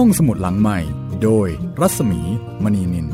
[0.00, 0.78] ห้องสมุดหลังใหม่
[1.22, 1.48] โดย
[1.80, 2.20] รัศมี
[2.62, 3.08] มณีนิน ส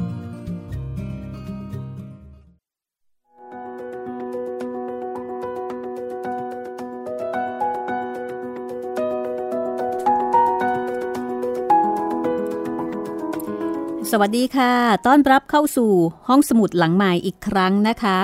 [14.20, 14.72] วัสดีค่ะ
[15.06, 15.92] ต้อนรับเข้าสู่
[16.28, 18.18] ห้องสมุดหลังใหม่อีกครั้งนะคะ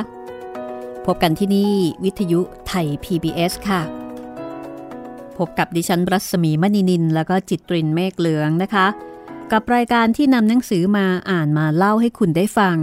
[1.06, 1.72] พบกันที่นี่
[2.04, 3.97] วิทยุไทย PBS ค่ะ
[5.38, 8.86] พบกับดิฉันรัศมีมณีนิน แล้วก็จิตตรินเมฆเหลืองนะคะ
[9.52, 12.76] กับรายการที่นำหนังสือมาอ่านมาเล่าให้คุณได้ฟัง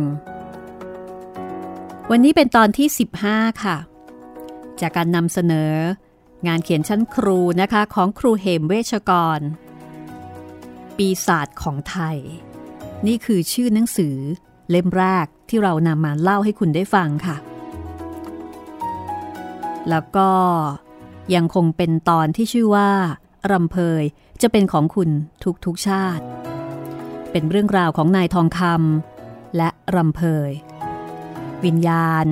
[2.11, 2.87] วันนี้เป็นตอนที่
[3.25, 3.77] 15 ค่ะ
[4.81, 5.73] จากการนำเสนอ
[6.47, 9.39] งานเขียนชั้นครูนะคะของครูเหมเวชกร
[10.97, 12.17] ปีศาจของไทย
[13.07, 14.15] นี่คือชื่อหนังสือ
[14.69, 17.37] เล่มแรกที่เรานำมาเล่าให้คุณได้ฟังค่ะ
[19.89, 20.29] แล้วก็
[21.33, 22.89] ยังคงเป็นตอนที่ชื่อว่า
[23.51, 24.03] รำเพย
[24.41, 25.09] จะเป็นของคุณ
[25.43, 26.23] ทุกทุกชาติ
[27.31, 30.51] เป็นเรื่องราวของนายทองคำและรำเพย
[31.65, 32.25] วิญญาณ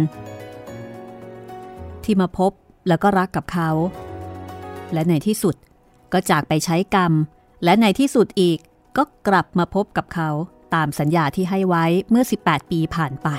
[2.04, 2.52] ที่มาพบ
[2.88, 3.70] แล้วก็รักกับเขา
[4.94, 5.56] และในที่สุด
[6.14, 7.14] ก็จากไปใช้กรรม
[7.64, 8.60] และในที่สุดอีก
[8.98, 10.30] ก็กลับมาพบกับเขา
[10.76, 13.30] ตามสัญญาที่ให้ไว้เมื่อ 18 ปีผ่านไป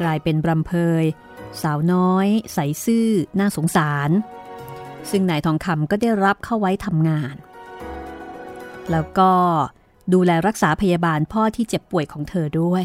[0.00, 1.04] กลายเป็นรำเพย
[1.62, 4.10] สาวน้อย ใสซื่อ น่าสงสาร
[5.10, 7.34] ซึ่งนายทองคำก็ได้รับเข้าไว้ทำงาน
[8.90, 9.32] แล้วก็
[10.12, 12.84] ดูแลรักษาพยาบาลพ่อที่เจ็บป่วยของเธอด้วย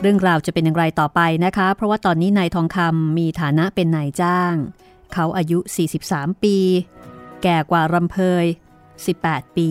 [0.00, 4.54] เรื่องราวจะเป็นอย่างไรต่อไปนะคะ เพราะว่าตอนนี้นายทองคำมีฐานะเป็นนายจ้าง
[5.12, 5.58] เขาอายุ
[6.00, 6.56] 43 ปี
[7.42, 8.44] แก่กว่ารำเพย
[9.00, 9.70] 18 ปี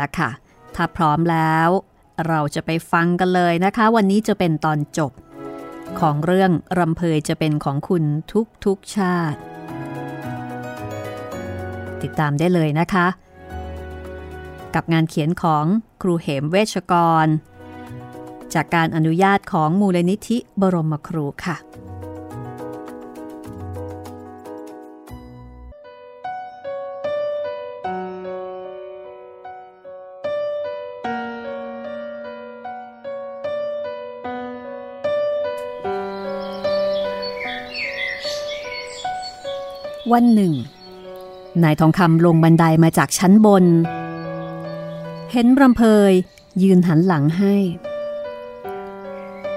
[0.00, 0.30] ละค่ะ
[0.74, 1.68] ถ้าพร้อมแล้ว
[2.28, 5.12] เราจะไปฟังกันเลยนะคะ วันนี้จะเป็นตอนจบ
[6.00, 9.38] ของเรื่องรำเพยจะเป็นของคุณทุกทุกชาติ
[12.02, 13.06] ติดตามได้เลยนะคะ
[14.74, 15.64] กับงานเขียนของ
[16.02, 17.26] ครูเหมเวชกร
[18.54, 21.56] จากการอนุญาตของมูลนิธิบรมครูค่ะ
[40.14, 40.54] วันหนึ่ง
[41.62, 43.64] นายทองคำลงบันไดมาจากชั้นบน
[45.32, 46.12] เห็นรำเพย
[46.62, 47.54] ยืนหันหลังให้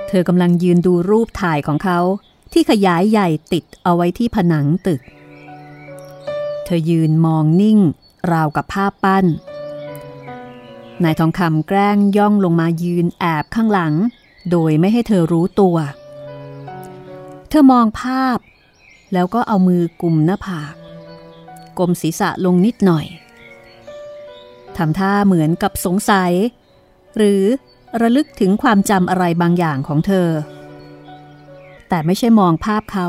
[0.08, 2.00] เธอกำลังยืนดูรูปถ่ายของเขา
[2.54, 5.02] ที่ขยายใหญ่ติดเอาไว้ที่ผนังตึก
[6.66, 7.80] เธอยืนมองนิ่ง
[8.32, 9.26] ราวกับภาพปั้น
[11.04, 13.94] นายทองคำแกล้งย่องลงมายืนแอบข้างหลัง
[14.52, 15.78] โดยไม่ให้เธอรู้ตัว
[17.50, 18.38] เธอมองภาพ
[19.14, 20.74] แล้วก็เอามือกุมหน้าผาก
[21.80, 23.06] กลมศีรษะลงนิดหน่อย
[24.78, 26.32] ทำท่าเหมือนกับสงสัย
[27.18, 27.44] หรือ
[28.02, 30.30] ระลึกถึงความจำอะไรบางอย่างของเธอ
[31.90, 33.08] แต่ไม่ใช่มองภาพเขา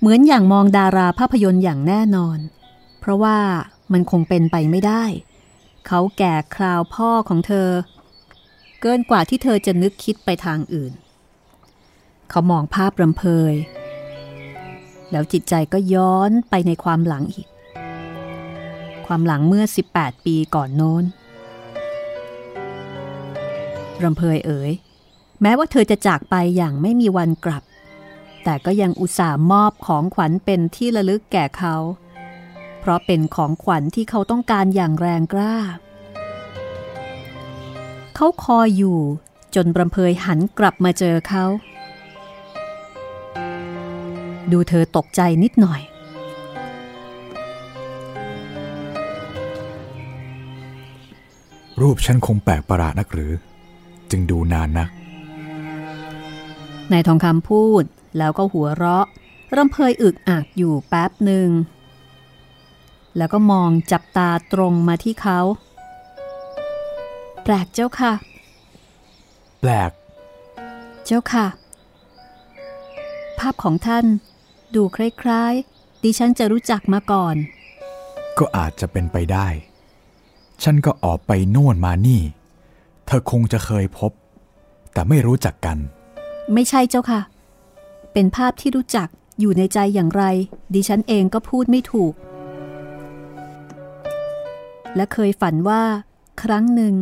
[0.00, 2.38] เหมือนอย่างมองดาราภาพยนตร์อย่างแน่นอน
[3.00, 3.38] เพราะว่า
[3.92, 5.04] มันคงเป็นไปไม่ได้
[5.86, 7.68] เขาแก่คราวพ่อของเธอ
[8.80, 10.92] เกินกว่าที่เธอจะนึกคิดไปทางอื่น
[12.30, 13.22] เขามองภาพรำเพ
[13.52, 13.54] ย
[15.14, 17.48] แล้วจิตใจก็ย้อนไปในความหลังอีก
[19.06, 19.64] ความหลังเมื่อ
[19.94, 21.04] 18 ปีก่อนโน้น
[24.02, 24.70] รำเพยเอ๋ย
[25.42, 27.62] แม้ว่าเธอจะจากไปอย่างไม่มีวันกลับ
[28.44, 31.76] แต่ก็ยังอุตส่าห์มอบของขวัญเป็นที่ระลึกแก่เขา
[32.80, 35.54] เพราะเป็นของขวัญที่เขาต้องการอย่างแรงกล้า
[38.14, 38.98] เขาคอยอยู่
[39.54, 41.44] จนรำเพยหันกลับมาเจอเขา
[44.52, 45.80] ดูเธอตกใจนิดหน่อย
[51.80, 53.32] รูปฉันคงแปลกประหลาดนักหรือ
[54.10, 54.88] จึงดูนานนัก
[56.92, 57.82] นายทองคำพูด
[58.18, 59.06] แล้วก็หัวเราะ
[59.56, 61.48] รำเพยอึกอักอยู่แป๊บหนึ่ง
[63.16, 65.40] แล้วก็มองจับตาตรงมาที่เขา
[67.44, 68.12] แปลกเจ้าค่ะ
[69.60, 69.90] แปลก
[71.04, 71.46] เจ้าค่ะ
[73.38, 74.04] ภาพของท่าน
[74.76, 77.36] ดูคล้ายๆ ดิฉันจะรู้จักมาก่อน
[78.38, 79.48] ก็อาจจะเป็นไปได้
[80.62, 82.22] ฉันก็ออกไปโน่นมานี่
[83.06, 84.12] เธอคงจะเคยพบ
[84.92, 85.78] แต่ไม่รู้จักกัน
[86.54, 87.20] ไม่ใช่เจ้าค่ะ
[88.12, 89.08] เป็นภาพที่รู้จัก
[89.40, 90.24] อยู่ในใจอย่างไร
[90.74, 92.14] ดิฉันเองก็พูดไม่ถูก
[94.96, 95.82] และเคยฝันว่า
[96.42, 96.94] ครั้งหนึ่ง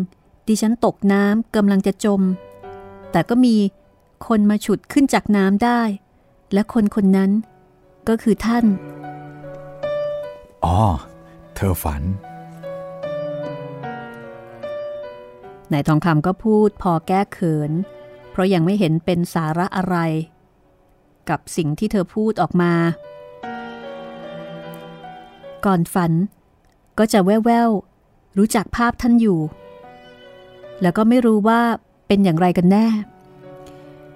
[0.48, 2.20] ดิฉันตกน้ำกำลังจะจม
[3.12, 3.56] แต่ก็มี
[4.26, 5.80] คนมาฉุดขึ้นจากน้ำได้
[6.52, 7.30] และคนคนนั้น
[8.08, 8.64] ก็คือท่าน
[10.64, 10.78] อ๋อ
[11.54, 12.02] เธอฝัน
[15.72, 17.72] นายทองคำก็พูดพอแก้เขิน
[18.30, 19.96] เพราะยังไม่เห็นเป็นสาระอะไร
[21.28, 22.72] กับสิ่งที่เธอพูดออกมา
[25.64, 26.12] ก่อนฝัน
[26.98, 29.40] ก็จะแว่วๆ รู้จักภาพท่านอยู่
[30.82, 31.60] แล้วก็ไม่รู้ว่า
[32.06, 32.86] เป็นอย่างไรกันแน่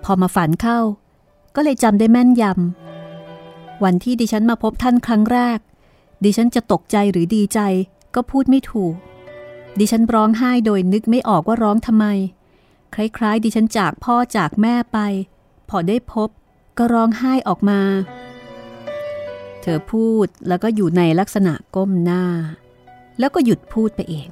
[0.04, 0.78] พอมาฝันเข้า
[1.54, 2.85] ก็เลยจำได้แม่นยำ
[3.84, 5.58] วันที่ดิฉันมาพบท่านครั้งแรก
[6.24, 7.60] ดิฉันจะตกใจหรือดีใจ
[8.14, 8.94] ก็พูดไม่ถูก
[9.78, 12.06] ดิฉันร้องไห้โดยนึกไม่ออกว่าร้องทำไม
[12.94, 14.98] คล้ายๆ ดิฉันจากพ่อจากแม่ไป
[15.68, 16.28] พอได้พบ
[16.78, 17.80] ก็ร้องไห้ออกมา
[19.62, 22.24] เธอพูดแล้วก็อยู่ในลักษณะก้มหน้า
[23.18, 24.28] แล้วก็หยุดพูดไปเอง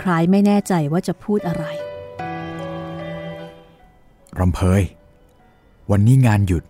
[0.00, 1.64] คล้ายไม่แน่ใจว่าจะพูดอะไร
[4.38, 4.82] รำเพย
[5.90, 6.64] วันนี้งานหยุด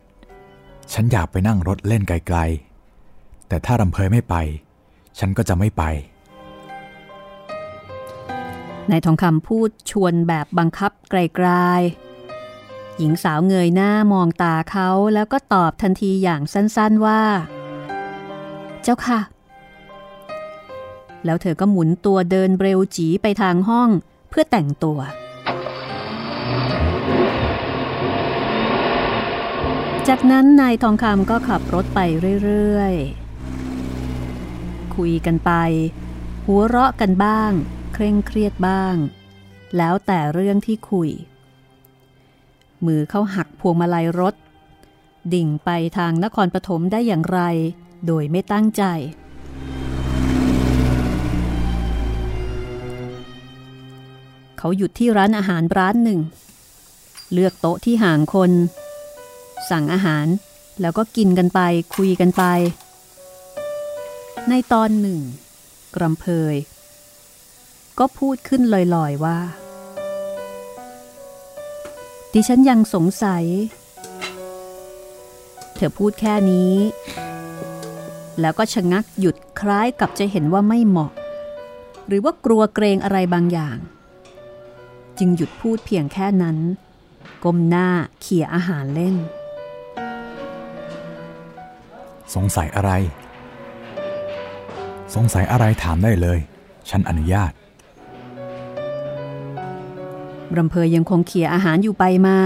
[0.93, 4.35] ฉันอยากไปนั่งรถเล่นไกลๆ แต่ถ้ารำเพยไม่ไป
[5.19, 5.83] ฉันก็จะไม่ไป
[8.91, 17.23] นายทองคำพูดชวนแบบบังคับไกลๆ หญิงสาวเงยหน้ามองตาเขาแล้วก็ตอบทันทีอย่างสั้นๆว่า
[18.83, 19.21] เจ้าค่ะ
[21.25, 23.89] แล้วเธอก็หมุนตัวเดินเร็วจีไปทางห้อง
[24.29, 24.99] เพื่อแต่งตัว
[30.13, 32.01] จากนั้นนายทองคำก็ขับรถไป
[32.45, 35.53] เรื่อยๆ คุยกันไป
[36.47, 37.53] หัวเราะกันบ้าง
[37.95, 38.95] เคร่งเครียดบ้าง
[39.77, 41.11] แล้วแต่เรื่องที่คุย
[42.87, 44.35] มือเขาหักพวงมาลัยรถ
[45.35, 47.41] ดิ่งไปทางนครปฐมได้อย่างไร
[48.07, 48.83] โดยไม่ตั้งใจ
[54.59, 56.21] เขาหยุดที่ร้านอาหารร้านหนึ่ง
[57.33, 58.53] เลือกโต๊ะที่ห่างคน
[59.71, 60.27] สั่งอาหาร
[60.81, 61.61] แล้วก็กินกันไป
[61.95, 62.43] คุยกันไป
[64.49, 65.21] ในตอนหนึ่ง
[65.95, 66.55] กรำเพย
[67.99, 68.63] ก็พูดขึ้น
[68.95, 69.39] ลอยๆว่า
[72.33, 73.45] ดิฉันยังสงสัย
[75.75, 76.75] เธอพูดแค่นี้
[78.41, 81.13] แล้วก็ชะงักหยุดคล้ายกับจะเห็นว่าไม่เหมาะ
[82.07, 83.77] หรือว่ากลัวเกรงอะไรบางอย่าง
[85.19, 86.59] จึงหยุดพูดเพียงแค่นั้น
[87.45, 87.89] ก้มหน้า
[88.21, 89.17] เขี่ยอาหารเล่น
[92.35, 92.91] สงสัยอะไร
[95.15, 96.39] สงสัยอะไรถามได้เลย
[96.91, 97.53] ฉันอนุญาต
[100.57, 102.39] รำเพยยังคงเขี่ยอาหารอยู่ไปมา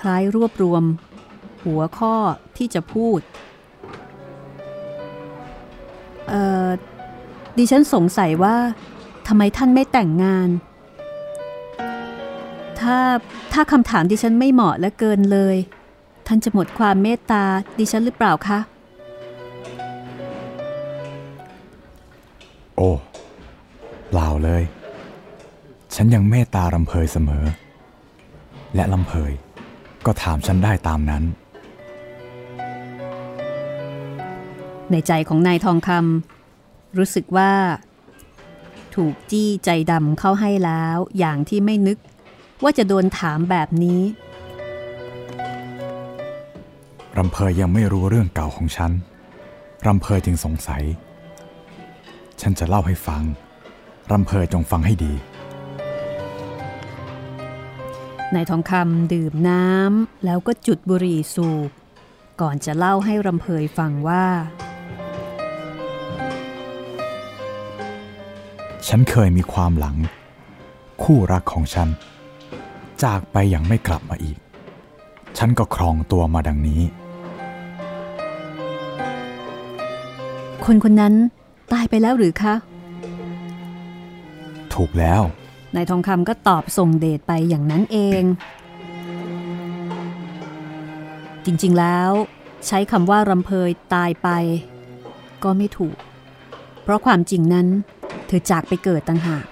[0.00, 0.82] คล้ายรวบรวม
[1.64, 2.14] หัวข้อ
[2.56, 3.20] ที่จะพูด
[6.28, 6.68] เอ่อ
[7.58, 8.56] ดิฉันสงสัยว่า
[9.28, 10.48] ทำไมท่านไม่แต่งงาน
[12.80, 12.98] ถ้า
[13.52, 15.56] ถ้าคำถามดิฉันไม่เหมาะและเกินเลย
[16.32, 17.44] ท่านจะหมดความเมตตา
[17.78, 18.58] ดิฉันหรือเปล่าคะ
[22.76, 22.90] โอ้
[24.08, 24.62] เปล่าเลย
[25.94, 27.44] ฉันยังเมตตารำเพยเสมอ
[28.74, 29.32] และลำเพย
[30.06, 31.24] ก็ถามฉันได้ตามนั้น
[34.90, 37.52] ในใจของนายทองคำรู้สึกว่า
[38.94, 41.98] ถูกจี้ใจดำเข้าให้แล้วอย่างที่ไม่นึก
[42.62, 44.02] ว่าจะโดนถามแบบนี้
[47.18, 48.92] รำเพยยังไม่รู้เรื่องเก่าของฉัน
[49.86, 50.82] รำเพยจึงสงสัย
[52.40, 53.22] ฉันจะเล่าให้ฟัง
[54.10, 55.14] รำเพยจงฟังให้ดี
[58.34, 61.70] นายทองคำดื่มน้ำแล้วก็จุดบุหรี่สูบ
[62.40, 64.24] ก่อนจะเล่าให้รำเพยฟังว่า
[68.88, 69.96] ฉันเคยมีความหลัง
[71.02, 71.88] คู่รักของฉัน
[73.02, 74.38] จากไปอย่างไม่กลับมาอีก
[75.42, 76.82] ฉันก็ครองตัวมาดังนี้
[80.64, 81.14] คนคนนั้น
[81.72, 82.54] ตายไปแล้วหรือคะ
[84.74, 85.22] ถูกแล้ว
[85.74, 88.22] นายทองคำก็ตอบส่งเดชไปอย่างนั้นเอง
[91.44, 92.10] จริงๆแล้ว
[92.66, 94.28] ใช้คำว่ารำเพยตายไป
[95.44, 95.96] ก็ไม่ถูก
[96.82, 97.66] เพราะความจริงนั้น
[98.26, 99.46] เธอจากไปเกิดต่างหาก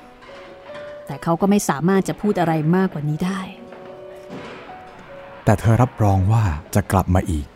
[1.07, 3.41] แต่เขาก็ไม่สามารถจะพูดอะไรมากกว่านี้ได้
[5.49, 7.47] แต่เธอรับรองว่าจะกลับมาอีก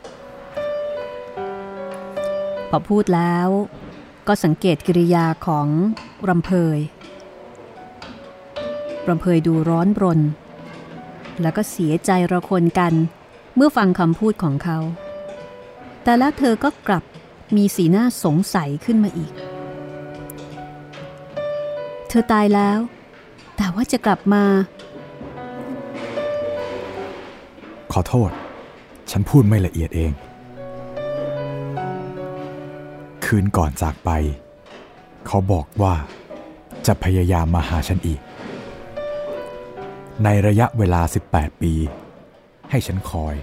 [2.70, 3.48] พอพูดแล้ว
[4.28, 5.68] ก็สังเกตกิริยาของ
[6.28, 6.78] รำเพย
[9.08, 10.20] รำเพยดูร้อนรน
[11.42, 12.92] แล้วก็เสียใจระคนกัน
[13.56, 14.78] เมื่อฟังคำพูดของเขา
[16.02, 17.04] แต่แล้วเธอก็กลับ
[17.56, 19.32] มีสีหน้าสงสัยขึ้นมาอีก
[22.08, 22.78] เธอตายแล้ว
[23.56, 24.44] แต่ว่าจะกลับมา
[27.92, 28.30] ขอโทษ
[29.10, 30.12] ฉันพูดไม่ละเอียดเอง
[33.24, 34.10] คืนก่อนจากไป
[35.26, 35.94] เขาบอกว่า
[36.86, 38.20] จะพยายามมาหาฉันอีก
[40.24, 41.00] ในระยะเวลา
[41.32, 41.72] 18 ปี
[42.70, 43.34] ให้ฉันคอย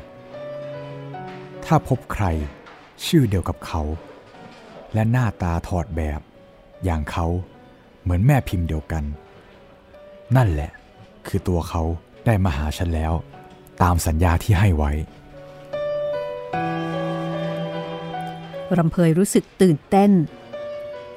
[1.66, 2.26] ถ้าพบใคร
[3.06, 3.82] ชื่อเดียวกับเขา
[4.94, 6.22] และหน้าตาถอดแบบ
[6.84, 7.28] อย่างเขา
[8.02, 9.04] เหมือนแม่พิมพ์เดียวกัน
[10.36, 10.72] นั่นแหละ
[11.28, 11.84] คือตัวเขา
[12.26, 13.14] ได้มาหาฉันแล้ว
[13.82, 14.92] ตามสัญญาที่ให้ไว้
[18.78, 20.12] รำเพยรู้สึกตื่นเต้น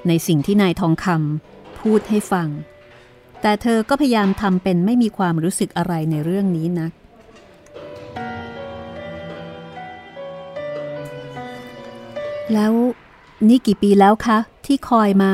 [0.09, 2.49] ในสิ่งที่นายทองคำพูดให้ฟัง
[3.40, 6.92] แต่เธอก็พยายามทำเป็นไม่มีความรู้สึกอะไรในเรื่องนี้นัก
[12.52, 12.73] แล้ว
[13.49, 15.33] นี่กี่ปีแล้วคะ ที่คอยมา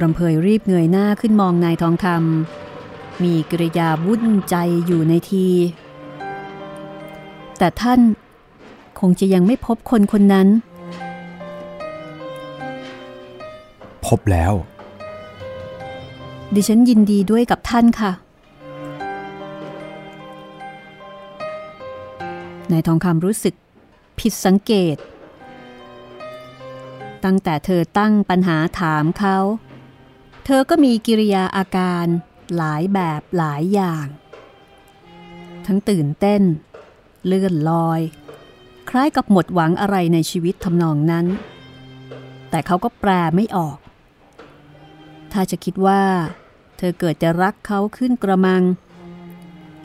[0.00, 5.48] รำเพยรีบเงยหน้าขึ้นมองนายทองคำมีกริยาวุ่นใจอยู่ในที
[7.58, 8.00] แต่ท่าน
[9.00, 10.48] คงจะยังไม่พบคนคนนั้น
[14.06, 14.52] พบแล้ว
[16.54, 18.12] ดิฉันยินดีด้วยกับท่านค่ะ
[22.72, 23.54] นายทองคำรู้สึก
[24.18, 24.96] ผิดสังเกต
[27.24, 29.38] ตั้งแต่เธอตั้งปัญหาถามเขา
[30.48, 32.06] เธอก็มีกิริยาอาการ
[32.56, 34.06] หลายแบบหลายอย่าง
[35.66, 36.42] ทั้งตื่นเต้น
[37.26, 38.00] เลื่อนลอย
[38.88, 41.26] คล้ายกับหมดหวังอะไรในชีวิตทำนองนั้น
[42.50, 43.78] แต่เขาก็แปลไม่ออก
[45.32, 46.02] ถ้าจะคิดว่า
[46.76, 48.62] เธอเกิดจะรักเขาขึ้นกระมัง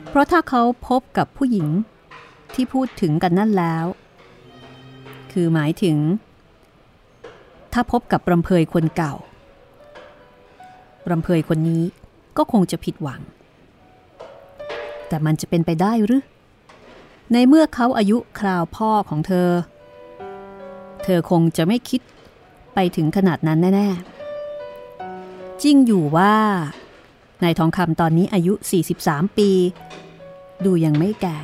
[0.08, 1.68] เพราะถ้าเขาพบกับผู้หญิง
[2.54, 3.86] ที่พูดถึงกันนั่นแล้ว
[5.32, 5.96] คือหมายถึง
[7.72, 9.14] ถ้าพบกับรำเพยคนเก่า
[11.10, 11.82] รำเพยคนนี้
[12.36, 13.20] ก็คงจะผิดหวัง
[15.08, 16.22] แต่มันจะเป็นไปได้หรือ
[17.32, 19.50] ในเมื่อเขาอายุคราวพ่อของเธอ
[21.02, 22.00] เธอคงจะไม่คิด
[22.74, 23.88] ไปถึงขนาดนั้นแน่
[24.76, 26.34] ๆ จริงอยู่ว่า
[27.42, 28.52] นายทองคำตอนนี้อายุ
[28.96, 29.50] 43 ปี
[30.64, 31.38] ดูยังไม่แก่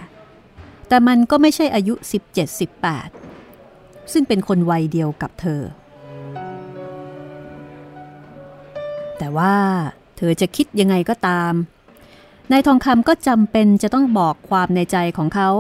[0.89, 1.95] แต่มันก็ไม่ใช่อายุ
[3.23, 5.63] 17-18 ซึ่งเป็นคนวัยเดียวกับเธอ
[9.19, 9.55] แต่ว่า
[10.17, 11.53] เธอจะคิดยังไงก็ตาม
[12.51, 15.51] นายทองคำก็จำเป็นจะต้องบอกความในใจของเขา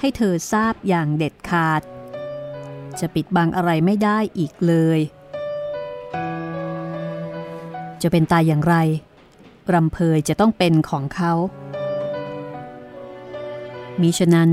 [0.00, 1.82] ให้เธอทราบอย่างเด็ดขาด
[3.00, 4.98] จะปิดบังอะไรไม่ได้อีกเลย
[8.02, 8.74] จะเป็นตายอย่างไร
[9.72, 11.32] รำเพยจะต้องเป็นของเขา
[14.00, 14.50] มิฉะนั้น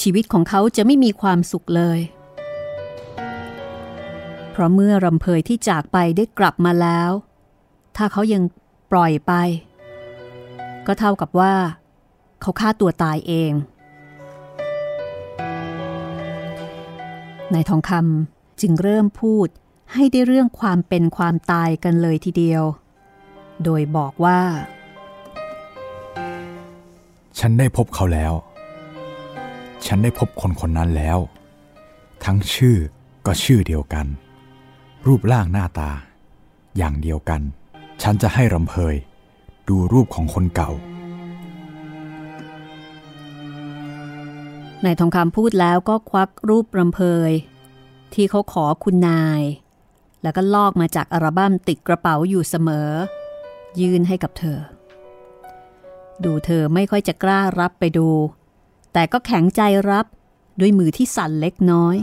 [0.00, 2.00] ชีวิตของเขาจะไม่มีความสุขเลย
[4.50, 7.10] เพราะเมื่อรำเพยที่จากไปได้กลับมาแล้ว
[7.96, 8.42] ถ้าเขายัง
[8.92, 9.32] ปล่อยไป
[10.86, 11.54] ก็เท่ากับว่า
[12.40, 13.52] เขาฆ่าตัวตายเอง
[17.52, 19.48] นายทองคำจึงเริ่มพูด
[19.92, 22.64] ให้ได้เรื่องความเป็นความตายกันเลยทีเดียว
[23.64, 24.40] โดยบอกว่า
[27.38, 28.32] ฉันได้พบเขาแล้ว
[29.86, 31.18] ฉันได้พบคนคนนั้นแล้ว
[32.24, 32.76] ทั้งชื่อ
[33.26, 34.06] ก็ชื่อเดียวกัน
[35.06, 35.90] รูปร่างหน้าตา
[36.76, 37.40] อย่างเดียวกัน
[38.02, 38.94] ฉันจะให้รำเพย
[39.68, 40.70] ดูรูปของคนเก่า
[44.84, 47.30] นายทองคำพูดแล้วก็ควักรูปรำเพย
[48.14, 49.42] ที่เขาขอคุณนาย
[50.22, 52.90] แล้วก็ลอกมาจากอัลบั้มติดกระเป๋าอยู่เสมอ
[53.80, 54.60] ยื่นให้กับเธอ
[56.24, 58.08] ดูเธอไม่ค่อยจะกล้ารับไปดู
[58.92, 60.06] แต่ก็แข็งใจรับ
[60.60, 61.96] ด้วยมือที่สั่นเล็กน้อย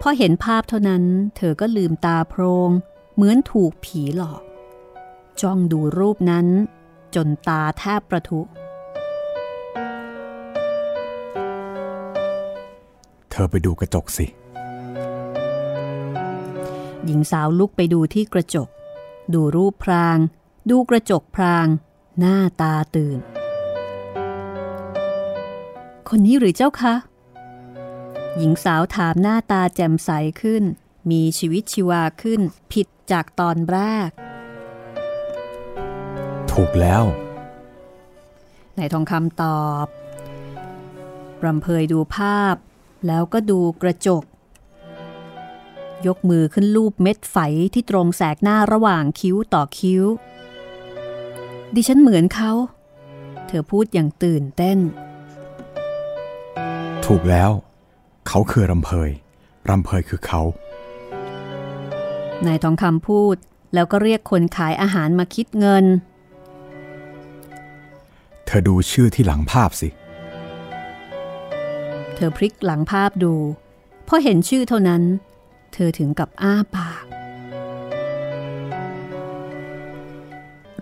[0.00, 1.04] พอเห็นภาพเท่านั้น
[1.36, 2.70] เธอก็ลืมตาโพรง
[3.14, 4.42] เหมือนถูกผีหลอก
[5.40, 6.46] จ้องดูรูปนั้น
[7.14, 8.40] จนตาแทบประทุ
[13.30, 14.26] เธอไปดูกระจกสิ
[17.04, 18.68] หญิงสาวลุกไปดูที่กระจก
[19.34, 20.18] ดูรูปพราง
[20.70, 21.66] ดูกระจกพราง
[22.18, 23.18] หน้าตาตื่น
[26.08, 26.94] คนนี้หรือเจ้าคะ
[28.38, 30.10] หญิงสาวถามหน้าตาแจ่มใส
[30.42, 30.62] ขึ้น
[31.10, 32.40] มีชีวิตชีวาขึ้น
[32.72, 34.08] ผิดจากตอนแรก
[36.52, 37.04] ถูกแล้ว
[38.78, 39.86] นายทองคำตอบ
[41.44, 42.56] รำเพยดูภาพ
[43.06, 44.24] แล้วก็ดูกระจก
[46.06, 47.36] ยกมือขึ้นลูบเม็ดไฝ
[47.74, 50.04] ที่ตรงแสกหน้าระหว่างคิ้วต่อคิ้ว
[51.74, 52.52] ดิฉันเหมือนเขา
[53.46, 54.78] เธอพูดอย่างตื่นเต้น
[57.06, 57.50] ถูกแล้ว
[58.28, 59.10] เขาคือรำเพย
[59.68, 60.42] รำเพยคือเขา
[62.46, 63.36] นายทองคำพูด
[63.74, 65.84] แล้วก็เรียกคนขายอาหารมาคิดเงิน
[68.46, 69.88] เธอดูชื่อที่หลังภาพสิ
[72.14, 73.34] เธอพลิกหลังภาพดู
[74.08, 75.02] พอเห็นชื่อเท่านั้น
[75.74, 77.04] เธอถึงกับอ้าปาก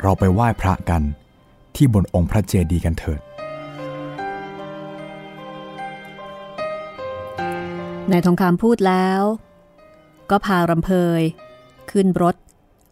[0.00, 1.02] เราไปไหว้พระกัน
[1.76, 3.20] ที่บนองค์พระเจดีย์กันเถิด
[8.10, 9.22] นายทองคำพูดแล้ว
[10.30, 10.90] ก็พารำเพ
[11.20, 11.22] ย
[11.90, 12.36] ขึ้นรถ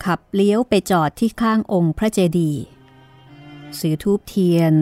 [0.04, 2.62] ขับเลี้ยวไปจอดที่ข้างองค์พระเจดีย์
[3.80, 4.74] ซื้อทูบเทียน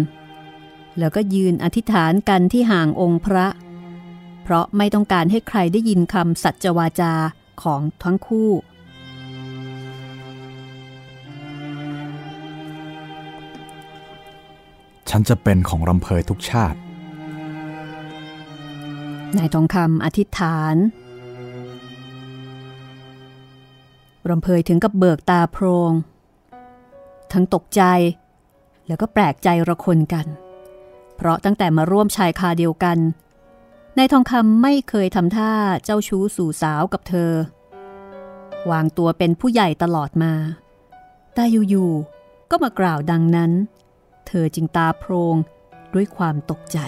[0.99, 3.47] แล้วก็ยืนอธิษฐานกันที่ห่างองค์พระ
[4.43, 7.15] เพราะไม่ต้องการให้ใครได้ยินคำสัจวาจา
[7.63, 8.51] ของทั้งคู่
[15.11, 16.79] ฉันจะเป็นของรำเพยทุกชาติ
[19.37, 20.77] นายทองคำอธิษฐาน
[24.31, 25.93] รำเพยถึงกับเบิกตาโพรง
[27.33, 27.83] ทั้งตกใจ
[28.87, 30.27] แล้วก็แปลกใจระคนกัน
[31.17, 32.99] เพราะตั้งแต่มาร่วมชายคาเดียวกัน
[33.99, 35.53] นายทองคำไม่เคยทำท่า
[35.85, 37.33] เจ้าชู้สู่สาวกับเธอ
[38.71, 40.33] วางตัวเป็นผู้ใหญ่ตลอดมา
[41.35, 43.53] แต่อยู่ๆก็มากล่าวดังนั้น
[44.27, 45.37] เธอจึงตาโพรง
[45.95, 46.79] ด้วยความตกใจ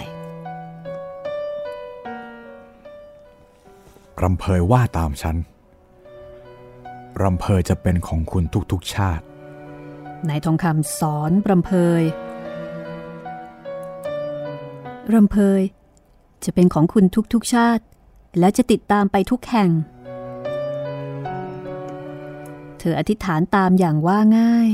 [4.21, 5.37] รำเพยว่าตามฉัน
[7.21, 9.23] รำเพยจะเป็นของคุณทุกๆชาติ
[10.27, 11.71] นายทองคำสอนรำเพ
[12.01, 12.03] ย
[15.13, 15.61] รำเพย
[16.43, 17.83] จะเป็นของคุณทุกๆชาติ
[18.39, 19.69] และจะติดตามไปทุกแห่ง
[22.79, 24.69] เธออธิษฐานตามอย่างว่าง่าย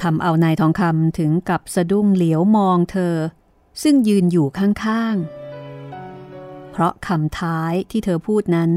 [0.00, 3.14] ทำเอานายทองคำถึงกับสะดุ้งเหลียวมองเธอ
[3.82, 8.70] ซึ่งยืนอยู่ข้างๆ เพราะคำท้ายที่เธอพูดนั้น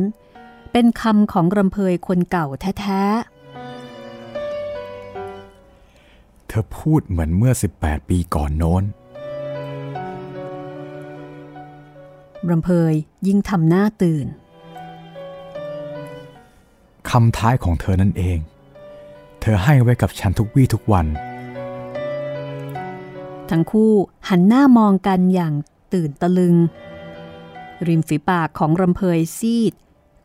[0.71, 2.47] เป็นคำของรำเพยคนเก่า
[2.79, 3.23] แท้ๆ
[6.47, 8.83] เธอพูดเหมือนเมื่อ 18 ปีก่อนโน้น
[12.49, 12.93] รำเพย
[13.27, 14.27] ยิ่งทำหน้าตื่น
[17.09, 18.37] คำท้ายของเธอนั่นเอง
[19.41, 21.07] เธอให้ไว้กับฉันทุกวี่ทุกวัน
[23.49, 23.91] ทั้งคู่
[24.29, 25.53] หันหน้ามองกันอย่าง
[25.93, 26.55] ตื่นตะลึง
[27.87, 29.73] ริมฝีปากของรำเพยซีด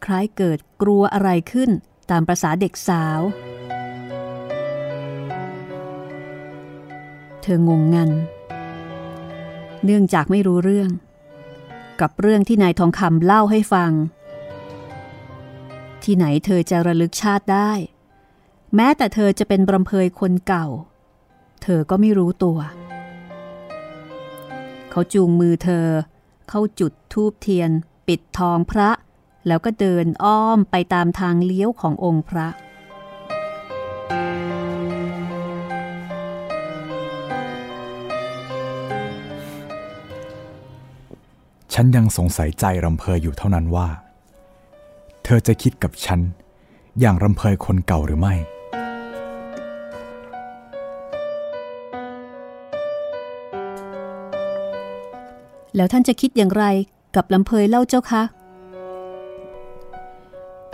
[0.05, 1.71] คล้ายเกิดกลัวอะไรขึ้น
[2.11, 3.21] ตามประษาเด็กสาว
[7.43, 8.11] เธองงงัน
[9.85, 10.91] เนื่องจากไม่รู้เรื่อง
[12.01, 13.93] กับเรื่องที่นายทองคำเล่าให้ฟัง
[16.03, 17.73] ที่ไหนเธอจะระลึกชาติได้
[18.75, 20.67] แม้แต่เธอจะเป็นบรำเพยคนเก่า
[21.63, 22.59] เธอก็ไม่รู้ตัว
[24.91, 25.87] เขาจูงมือเธอ
[26.49, 27.71] เข้าจุดทูบเทียน
[28.09, 28.91] ปิดทองพระ
[29.47, 32.49] แล้วก็เดินอ้อมไปตามทางเลี้ยวขององค์พระ
[41.73, 43.89] ฉันยังสงสัยใจรำเพยอยู่เท่านั้นว่า
[45.25, 46.21] เธอจะคิดกับฉัน
[47.01, 48.35] อย่างรำเพยคนเก่าหรือไม่
[55.77, 56.65] แล้วท่านจะคิดอย่างไร
[57.17, 58.23] กับลำเพยเล่าเจ้าคะ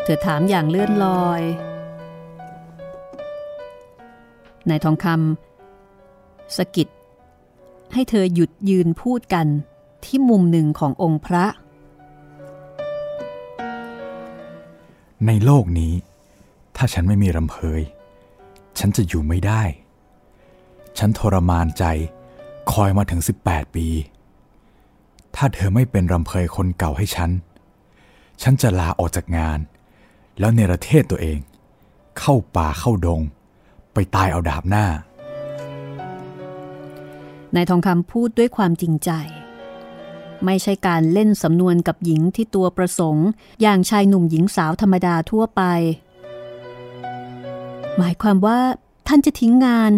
[0.04, 1.42] เธอถามอย่างเลื่อนลอย
[4.68, 6.88] นายทองคำสกิด
[7.92, 9.46] ให้เธอหยุดยืนพูดกัน
[10.04, 11.44] ที่มุมหนึ่งขององค์พระ
[15.26, 15.92] ในโลกนี้
[16.76, 17.80] ถ้าฉันไม่มีรำเพย
[18.78, 19.62] ฉันจะอยู่ไม่ได้
[20.98, 21.84] ฉันทรมานใจ
[22.72, 23.86] คอยมาถึง 18 ปี
[25.36, 27.30] ถ้าเธอไม่เป็นรำเพยคนเก่าให้ฉัน
[28.42, 29.58] ฉันจะลาออกจากงาน
[30.38, 31.38] แล้วเนรเทศตัวเอง
[32.18, 33.20] เข้าป่าเข้าดง
[33.92, 34.86] ไปตายเอาดาบหน้า
[37.54, 39.10] นายทองคำพูดด้วยความจริงใจ
[40.44, 43.28] ไม่ใช่การเล่นสำนวนกับหญิงที่ตัวประสงค์
[43.62, 45.62] อย่างชายหนุ่มหญิงสาวธรรมดาทั่วไป
[47.98, 48.58] หมายความว่า
[49.08, 49.92] ท่านจะทิ้งงาน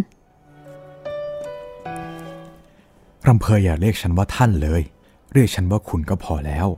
[3.26, 4.82] รำเพยอย่าเรียกฉันว่าท่านเลย
[5.32, 6.68] เรียกฉันว่าคุณก็พอแล้ว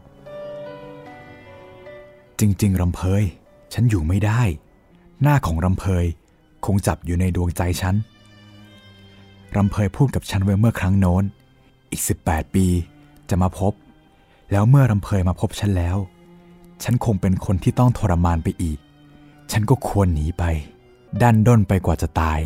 [2.38, 3.24] จริง ๆรำเพย
[3.74, 4.42] ฉันอยู่ไม่ได้
[5.22, 6.04] หน้าของรำเพย
[6.64, 7.94] คงจับอยู่ในดวงใจฉัน
[9.56, 11.24] รำเพยพูดกับฉันไว้เมื่อครั้งโน้น
[11.90, 12.66] อีก 18 ปี
[13.28, 13.72] จะมาพบ
[14.52, 15.96] แล้วเมื่อรำเพยมาพบฉันแล้ว
[16.82, 18.78] ฉันคงเป็นคนที่ต้องทรมานไปอีก
[19.52, 20.44] ฉันก็ควรหนีไป
[21.22, 22.40] ดันด้นไปกว่าจะตาย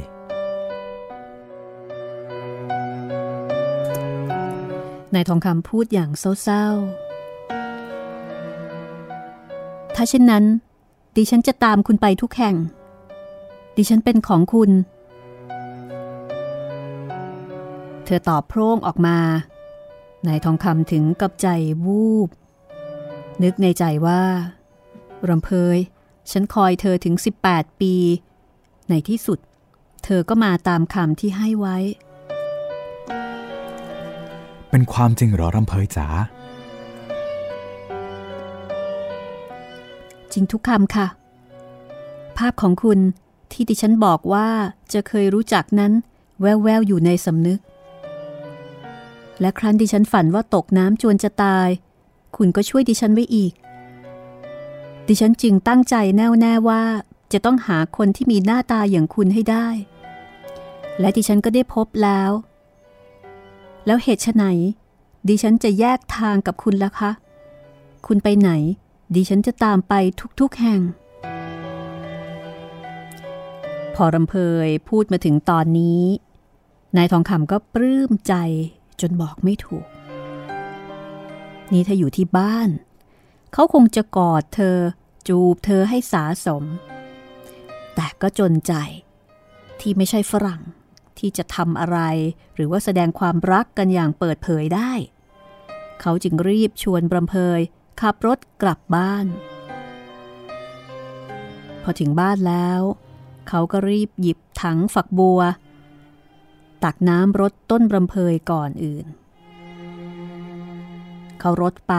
[5.14, 6.66] นายทองคำพูดอย่างเศร้า
[9.94, 10.44] ถ้าเช่นนั้น
[11.16, 12.56] ดิฉันจะตามคุณไปทุกแห่ง
[13.76, 14.70] ดิฉันเป็นของคุณ
[18.04, 19.18] เธอตอบโพร่งออกมา
[20.26, 21.48] นายทองคำถึงกับใจ
[21.84, 22.28] วูบ
[23.42, 24.22] นึกในใจว่า
[25.28, 25.76] รำเพย
[26.30, 27.14] ฉันคอยเธอถึง
[27.48, 27.94] 18 ปี
[28.88, 29.38] ในที่สุด
[30.04, 31.76] เธอก็มาตามคำที่ให้ไว้
[34.70, 36.08] เป็นความจริงหรอรำเพยจ๋า
[40.32, 41.06] จริงทุกคำค่ะ
[42.36, 42.98] ภาพของคุณ
[43.50, 44.48] ที่ดิฉันบอกว่า
[44.92, 45.92] จะเคยรู้จักนั้น
[46.40, 47.60] แววๆอยู่ในสำนึก
[49.40, 51.68] และครั้นดิฉันฝันว่าตกน้ำจวนจะตาย
[52.36, 53.52] คุณก็ช่วยดิฉันไว้อีก
[55.08, 56.82] ดิฉันจึงตั้งใจแน่วแน่ว่า
[57.32, 59.68] จะต้องหาคนที่มีหน้าตาอย่างคุณให้ได้
[61.00, 62.30] และดิฉันก็ได้พบแล้ว
[63.86, 64.44] แล้วเหตุไฉน
[65.28, 67.10] ดิฉันจะแยกทางกับคุณล่ะคะ
[68.06, 68.50] คุณไปไหน
[69.14, 69.94] ดิฉันจะตามไป
[70.40, 70.80] ทุกๆแห่ง
[73.94, 74.34] พอรำเพ
[74.66, 76.02] ยพูดมาถึงตอนนี้
[76.96, 78.34] นายทองคำก็ปลื้มใจ
[79.00, 79.86] จนบอกไม่ถูก
[81.72, 82.68] นี่ถ้าอยู่ที่บ้าน
[83.52, 84.76] เขาคงจะกอดเธอ
[85.28, 86.64] จูบเธอให้สาสม
[87.94, 88.72] แต่ก็จนใจ
[89.80, 90.62] ที่ไม่ใช่ฝรั่ง
[91.18, 91.98] ที่จะทำอะไร
[92.54, 94.92] หรือว่าแสดงความรักกันอย่างเปิดเผยได้
[96.00, 97.60] เขาจึงรีบชวนบรำเพย
[98.04, 99.26] ขับรถกลับบ้าน
[101.82, 102.80] พอถึงบ้านแล้ว
[103.48, 105.40] เขาก็รีบหยิบถังฝักบัว
[106.84, 109.06] ตักน้ำรดต้นบรำเพยก่อนอื่น
[111.40, 111.94] เขารดไป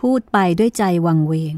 [0.00, 1.54] พูดไปด้วยใจวังเวง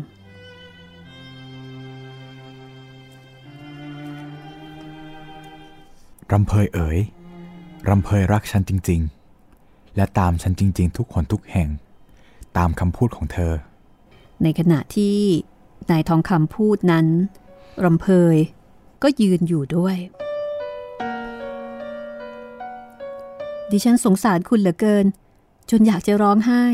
[6.32, 6.98] รำเพยเอ๋ย
[7.88, 9.00] รำเพยรักฉันจริง
[9.48, 11.70] ๆ และตามฉันจริง ๆ ทุกคนทุกแห่ง
[12.58, 13.52] ตามคำพูดของเธอ
[14.42, 15.18] ในขณะที่
[15.90, 17.06] นายทองคำพูดนั้น
[17.84, 18.36] รำเพย
[19.02, 19.96] ก็ยืนอยู่ด้วย
[23.70, 25.06] ดิฉันสงสารคุณเหลือเกิน
[25.70, 26.64] จนอยากจะร้องไห้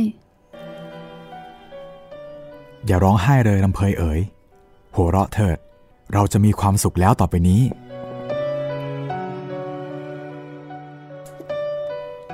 [2.87, 4.21] อย่าร้องไห้เลยรำเพยเอ๋ย
[4.95, 5.59] หัวเราะเถิด
[6.12, 7.62] เราจะมีความสุขแล้วต่อไปนี้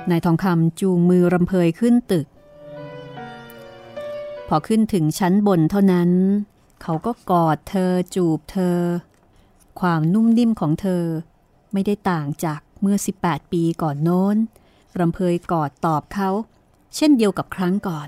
[0.09, 2.25] นายทองคำจูงมือรำเพยขึ้นตึก
[4.47, 6.09] พอขึ้นถึงชั้นบนเท่านั้น
[6.81, 8.79] เขาก็กอดเธอจูบเธอ
[9.79, 11.03] ความนุ่มนิ่มของเธอ
[11.73, 14.37] ไม่ได้ต่างจากเมื่อ 18 ปีก่อนโน้น
[14.99, 16.29] รำเพยกอดตอบเขา
[16.95, 18.07] เช่นเดียวกับครั้งก่อน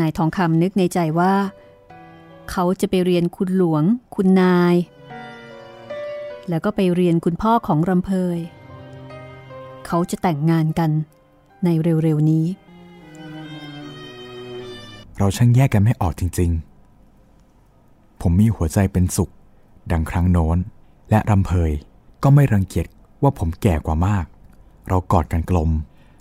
[0.00, 1.34] นายทองคำนึกในใจว่า
[2.50, 4.74] เขาจะไปเรียนคุณหลวง คุณนาย
[6.48, 8.38] แล้วก็ไปเรียนคุณพ่อของรำเพย
[9.86, 10.90] เขาจะแต่งงานกัน
[11.64, 12.46] ในเร็วๆนี้
[15.18, 16.50] เราช่างแยกกันไม่ออกจริง
[17.36, 19.32] ๆ ผมมีหัวใจเป็นสุข
[19.92, 20.58] ดังครั้งโน้น
[21.10, 21.72] และรำเพย
[22.22, 22.86] ก็ไม่รังเกียจ
[23.22, 24.26] ว่าผมแก่กว่ามาก
[24.88, 25.70] เรากอดกันกลม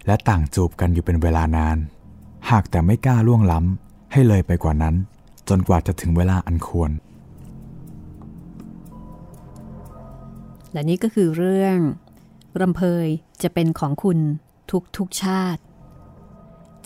[0.05, 1.77] และต่างจูบกันอยู่เป็นเวลานาน
[2.49, 4.95] หากแต่ไม่กล้าล่วงล้ำให้เลยไปกว่านั้น
[5.49, 6.91] จนกว่าจะถึงเวลาอันควร
[10.71, 11.77] และนี่ก็คือเรื่อง
[12.61, 13.07] รำเพย
[13.43, 14.19] จะเป็นของคุณ
[14.71, 15.61] ทุกทุกชาติ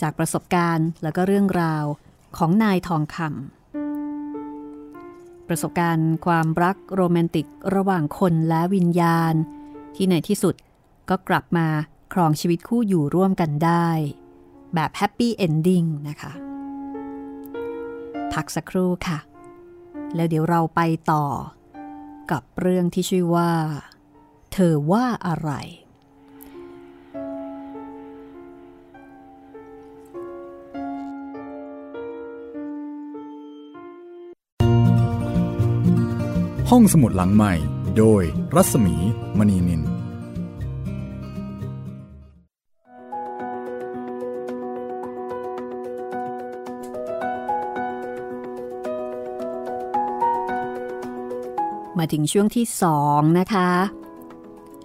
[0.02, 1.86] จากประสบการณ์และก็เรื่องราว
[2.38, 9.34] ของนายทองคำประสบการณ์ความรักโรแมนติกระหว่างคนและวิญญาณ
[9.96, 10.56] ที่ในที่สุด
[11.10, 11.68] ก็กลับมา
[12.14, 13.90] ครองชีวิตคู่อยู่ร่วมกันได้
[14.76, 16.34] แบบ happy ending นะคะ
[18.34, 19.20] พักสักครู่ค่ะ
[20.16, 21.26] แล้วเดี๋ยวเราไปต่อ
[22.32, 23.52] กับเรื่องที่ชื่อว่า
[24.54, 25.52] เธอว่าอะไร
[36.76, 37.54] ห้องสมุดหลังใหม่
[37.98, 38.24] โดย
[38.56, 38.96] รัศมี
[39.38, 53.72] มณีนิน มาถึงช่วงที่สองนะคะ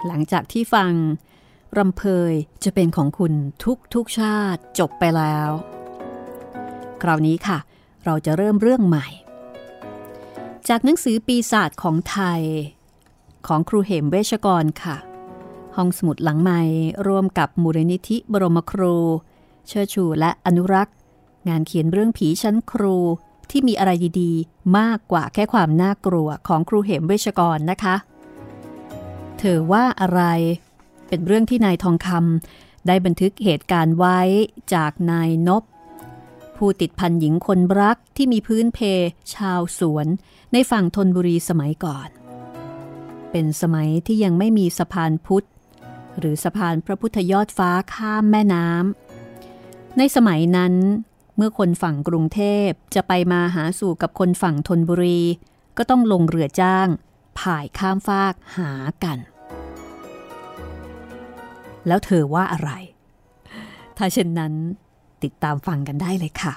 [0.06, 0.90] หลังจากที่ฟัง
[1.78, 2.32] รำเพย
[2.64, 3.32] จะเป็นของคุณ
[3.64, 5.50] ทุกทุกชาติจบไปแล้ว
[7.02, 7.58] คราวนี้ค่ะ
[8.04, 9.08] เราจะเริ่มเรื่องใหม่
[10.70, 12.42] จากหนังสือปีศาจของไทย
[13.46, 14.96] ของครูเหมเวชกรค่ะ
[15.76, 16.60] ห้องสมุดหลังใหม่
[17.06, 18.96] ร่วมกับมูลนิธิบรมครู
[19.66, 20.94] เชิดชูและอนุรักษ์
[21.48, 22.96] งานเขียนเรื่องผีชั้นครู
[23.50, 27.96] ที่มีอะไรดีๆ มากกว่าแค่ความน่ากลัวของครูเหมเวชกรนะคะ
[29.38, 30.22] เธอว่าอะไร
[31.08, 34.18] เป็นเรื่องที่นายทองคำได้บันทึกเหตุการณ์ไว้
[34.74, 35.62] จากนายนบ
[36.58, 38.78] ผู้ติดพันหญิงคนรักที่มีพื้นเพ
[39.34, 40.06] ชาวสวน
[40.52, 42.08] ในฝั่งธนบุรีสมัยก่อน
[43.30, 45.46] เป็นสมัยที่ยังไม่มีสะพานพุทธ
[46.18, 50.74] หรือสะพานพระพุทธยอดฟ้าข้ามแม่น้ำในสมัยนั้น
[51.36, 55.20] เมื่อคนฝั่งกรุงเทพจะไปมาหาสู่กับคนฝั่งธนบุรี
[55.76, 56.88] ก็ต้องลงเรือจ้าง
[57.38, 58.72] ผ่ายข้ามฟากหา
[59.04, 59.18] กัน
[61.86, 62.70] แล้วเธอว่าอะไร
[63.96, 64.54] ถ้าเช่นนั้น
[65.24, 66.54] ติดตามฟังกันได้เลยค่ะ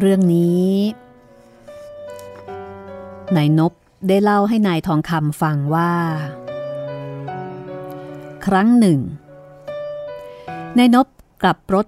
[0.00, 0.66] เรื่องนี้
[3.34, 3.72] นายนบ
[4.08, 5.92] ได้เล่าให้นายทองคำฟังว่า
[8.46, 9.00] ครั้งหนึ่ง
[10.78, 11.06] นายนบ
[11.42, 11.86] กลับรถ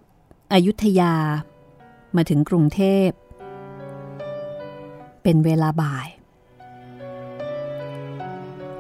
[0.53, 1.15] อายุธยา
[2.17, 3.09] มาถึงกรุงเทพ
[5.23, 6.09] เป็นเวลาบ่าย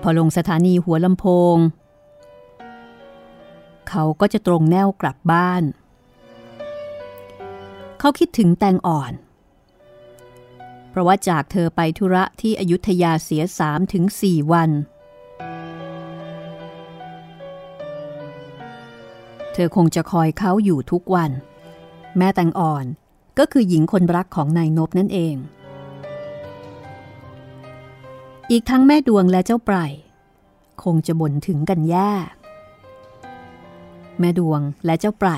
[0.03, 1.57] พอลงสถานีหัวลำโพง
[3.88, 5.62] เขาก็จะตรงแนวกลับบ้าน
[7.99, 9.12] เขาคิดถึงแตงอ่อน
[10.99, 14.71] ราะว่าจากเธอไปธุระที่อยุธยาเสียสามถึงสี่วัน
[19.53, 21.31] เธอคงจะคอยเขาอยู่ทุกวัน
[22.19, 22.85] แม่แตงอ่อน
[23.39, 25.37] ก็คือหญิงคนรักของนายนบนั่นเอง
[28.51, 29.77] อีกทั้งแม่ดวงและเจ้าไพร
[30.83, 32.11] คงจะบ่นถึงกันแย่
[34.21, 35.29] แม่ดวงและเจ้าไพร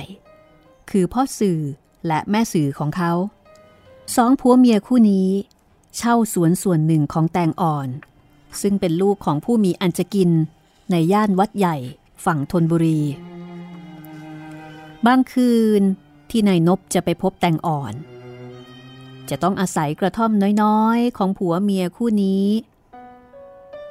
[0.91, 1.61] คือพ่อสื่อ
[2.07, 3.13] และแม่สื่อของเขา
[4.17, 5.29] สองผัวเมียคู่นี้
[5.97, 7.89] เช่าสวนส่วนหนึ่งของแตงอ่อน
[8.61, 10.31] ซึ่งเป็นลูกของผู้มีอันจะกิน
[10.91, 11.77] ในย่านวัดใหญ่
[12.25, 13.01] ฝั่งธนบุรี
[15.07, 15.83] บางคืน
[16.31, 17.95] ที่นายนบจะไปพบแตงอ่อน
[19.31, 20.31] จะต้องอาศัยกระท่อม
[20.63, 22.47] น้อยๆ ของผัวเมียคู่นี้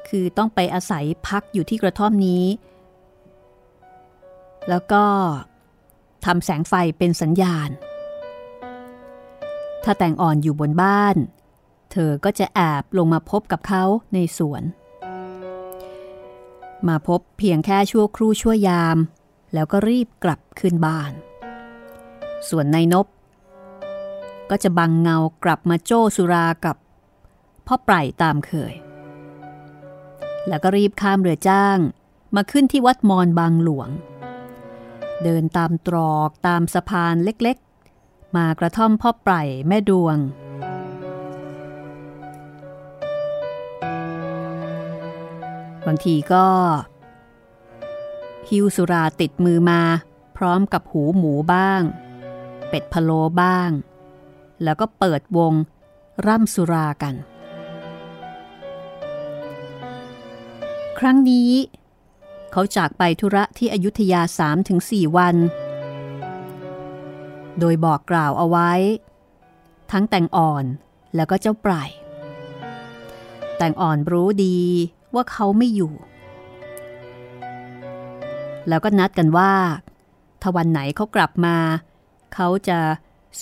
[0.08, 2.46] คือต้องไปอาศัยพักอยู่ที่กระท่อมนี้
[4.70, 5.04] แล้วก็
[6.26, 7.70] ทำแสงไฟเป็นสัญญาณ
[9.84, 11.16] ถ้าแต่งอ่อนอยู่บนบ้าน
[11.92, 14.64] เธอก็จะแอบลงมาพบกับเขาในสวน
[16.88, 18.98] มาพบเพียงแค่ชั่วครู่ชั่วยาม
[19.54, 21.12] แล้วก็รีบกลับขึ้นบ้าน
[22.50, 23.08] ส่วนนายนบ
[24.50, 26.76] ก็จะบังเงากลับมาโจ้สุรากับ
[27.68, 28.74] พ่อไพรตามเคย
[30.48, 31.78] แล้วก็รีบข้ามเรือจ้าง
[32.36, 33.90] มาขึ้นที่วัดมอนบางหลวง
[35.24, 37.58] เดินตามตรอกตามสะพานเล็ก
[38.36, 40.18] มากระท่อมพ่อไพร่แม่ดวง
[45.86, 46.48] บางทีก็
[48.50, 49.82] ฮิวสุราติดมือมา
[50.38, 51.82] พร้อมกับหูหมูบ้าง
[52.70, 53.12] เป็ดพะโล
[53.42, 53.70] บ้าง
[54.64, 55.54] แล้วก็เปิดวง
[56.26, 57.16] ร่ำสุรากัน
[61.00, 61.52] ครั้งนี้
[62.52, 64.22] เขาจากไปธุระที่อยุธยา
[64.70, 65.36] 3-4วัน
[67.60, 68.72] โดยบอกกล่าวเอาไว้
[69.92, 70.66] ทั้งแต่งอ่อน
[71.16, 71.90] แล้วก็เจ้าปลาย
[73.58, 74.58] แต่งอ่อนรู้ดี
[75.16, 75.94] ว่าเขาไม่อยู่
[78.68, 79.54] แล้วก็นัดกันว่า
[80.42, 81.58] ถ้าวันไหนเขากลับมา
[82.34, 82.80] เขาจะ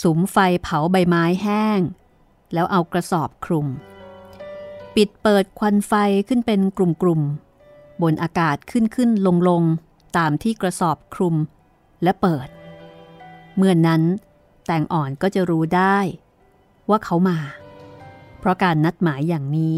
[0.02, 1.80] สุมไฟเผาใบไม้แห้ง
[2.54, 3.68] แล้วเอากระสอบคลุม
[4.96, 5.94] ปิดเปิดควันไฟ
[6.28, 9.64] ขึ้นเป็นกลุ่มๆบนอากาศขึ้นขึ้นลงลง
[10.18, 11.36] ตามที่กระสอบคลุม
[12.04, 12.48] และเปิด
[13.58, 14.02] เมื่อนนั้น
[14.66, 15.98] แตงอ่อนก็จะรู้ได้
[16.90, 17.38] ว่าเขามา
[18.40, 19.78] เพราะการนัดหมายอย่างนี้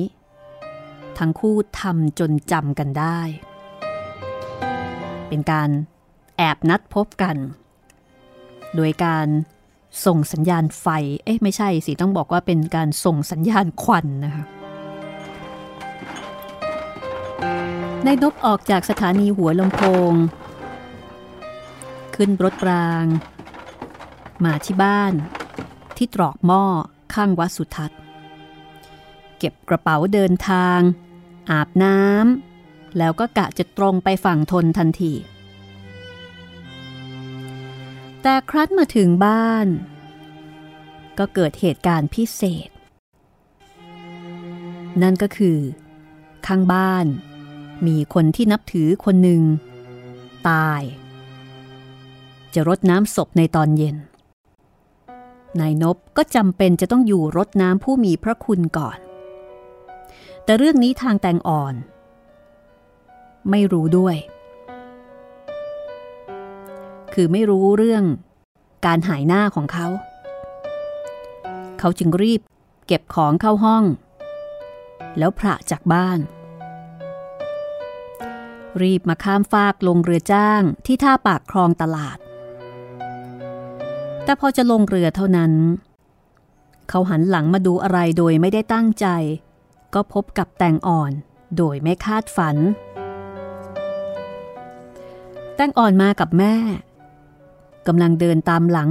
[1.18, 3.20] ทั้งคู่ทำจนจำกันได้
[5.28, 5.70] เป็นการ
[6.38, 7.38] แอบนัดพบกัน
[8.76, 9.28] โดยการ
[10.06, 10.88] ส่งสัญญาณไฟ
[11.24, 14.44] เอ๊ะไม่ใช่สิต้องบอกว่าเป็นการส่งสัญญาณควันนะคะ
[18.06, 20.12] นายนบออกจากสถานีหัวลำโพง
[22.15, 23.06] ขึ้นรถราง
[24.45, 25.13] มาที่บ้าน
[25.97, 26.63] ที่ตรอกหม้อ
[27.13, 27.99] ข้างวัดสุทัศน์
[29.38, 30.80] เก็บกระเป๋าเดินทาง
[31.49, 35.13] อาบน้ำแล้วก็กะจะตรงไปฝั่งทนทันที
[38.21, 39.67] แต่ครั้นมาถึงบ้าน
[41.17, 42.69] ก็เกิดเหตุการณ์พิเศษ
[45.02, 45.58] นั่นก็คือ
[46.47, 47.06] ข้างบ้าน
[47.88, 49.41] มีคนที่นับถือคนหนึ่ง
[50.49, 50.82] ตาย
[52.54, 53.95] จะรดน้ำศพในตอนเย็น
[55.60, 58.98] นายนบก็จำเป็นจะต้องอยู่รดน้ำผู้มีพระคุณก่อน
[60.44, 61.76] แต่เรื่องนี้ทางแตงอ่อน
[63.50, 64.16] ไม่รู้ด้วย
[67.14, 68.04] คือไม่รู้เรื่อง
[68.86, 69.88] การหายหน้าของเขา
[71.80, 72.42] เขาจึงรีบ
[72.88, 73.84] เก็บของเข้าห้อง
[75.18, 76.20] แล้วพระจากบ้าน
[78.82, 82.18] รีบมาข้ามฟากลงเรือจ้างที่ท่าปากคลองตลาด
[84.24, 85.54] แต่พอจะลงเรือเท่านั้น
[86.90, 89.08] เขาหันหลังมาดูอะไรโดยไม่ได้ตั้งใจ
[89.94, 91.12] ก็พบกับแตงอ่อน
[91.58, 92.58] โดยไม่คาดฝัน
[95.56, 96.56] แตงอ่อนมากับแม่
[97.88, 98.90] กำลังเดินตามหลัง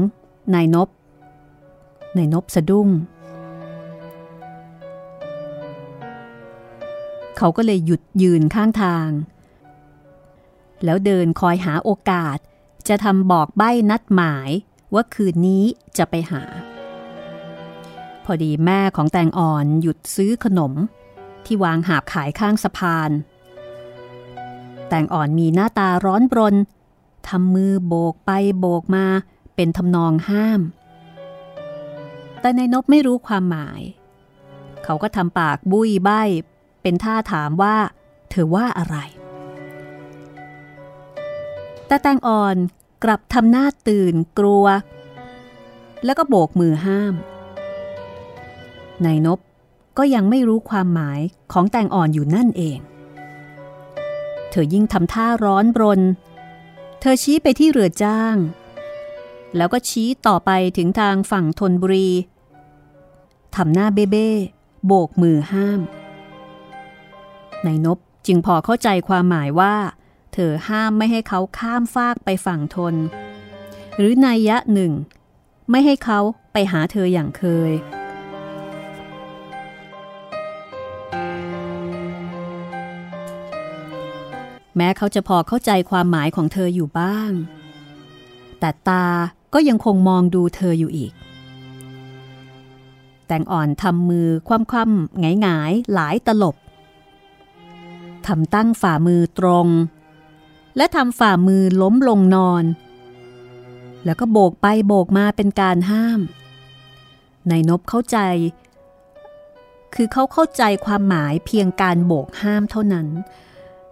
[0.55, 0.89] นายนบ
[2.17, 2.89] นายนบสะดุ้ง
[7.37, 9.09] เขาก็เลยหยุดยืนข้างทาง
[10.85, 12.39] แล้วเดินคอยหาโอกาส
[12.89, 14.51] จะทำบอกใบ้นัดหมาย
[14.95, 15.65] ว่าคืนนี้
[15.99, 16.43] จะไปหา
[18.25, 20.73] พอดีแม่ของแตงอ่อนหยุดซื้อขนม
[21.45, 23.11] ที่วางหาบขายข้างสะพาน
[24.89, 26.57] แตงอ่อนมีหน้าตาร้อนบรน
[27.29, 29.07] ทำมือโบกไปโบกมา
[29.55, 30.61] เป็นทำนองห้าม
[32.41, 33.81] แต่ในนบไม่รู้ความหมาย
[34.85, 36.11] เขาก็ทำปากบุยใบ
[36.83, 37.77] เป็นท่าถามว่า
[38.31, 38.97] เธอว่าอะไร
[41.87, 42.57] แต่แตงอ่อน
[43.03, 44.67] กลับทำหน้าตื่นกลัว
[46.05, 47.15] แล้วก็โบกมือห้าม
[49.05, 49.39] นายนบ
[49.99, 51.21] ก็ยังไม่รู้ความหมาย
[51.53, 52.79] ของแตงอ่อนอยู่นั่นเอง
[54.51, 56.01] เธอยิ่งทำท่าร้อนบรน
[57.01, 58.37] เธอชี้ไปที่เรือจ้าง
[59.57, 62.11] แล้วก็ชี้ต่อไปถึงทางฝั่งธนบุรี
[63.57, 64.29] ทำหน้าเบ้เบ้
[64.87, 65.81] โบกมือห้าม
[67.67, 69.75] นายนบจึงพอเข้าใจความหมายว่า
[70.39, 72.95] ธอห้ามไม่ให้เขาข้ามฟากไปฝั่งทน
[73.97, 74.93] หรือนัยยะหนึ่ง
[75.71, 76.21] ไม่ให้เขา
[76.53, 77.73] ไปหาเธออย่างเคย
[84.77, 87.31] แม้เขาจะพอเข้าใจความหมายของเธออยู่บ้าง
[88.61, 89.07] แต่ตา
[89.55, 91.13] ก็ยังคงมองดูเธออยู่อีก
[93.27, 96.57] แต่งอ่อนทำมือคว่ำๆหงายๆหลายตลบ
[98.27, 99.67] ทำตั้งฝ่ามือตรง
[100.79, 102.65] และทำฝ่ามือล้มลงนอน
[104.05, 106.21] แล้วก็โบกไปโบกมาเป็นการห้าม
[107.51, 108.19] นายนบเข้าใจ
[109.95, 113.07] คือเขาเข้าใจความหมายเพียงการโบกห้ามเท่านั้น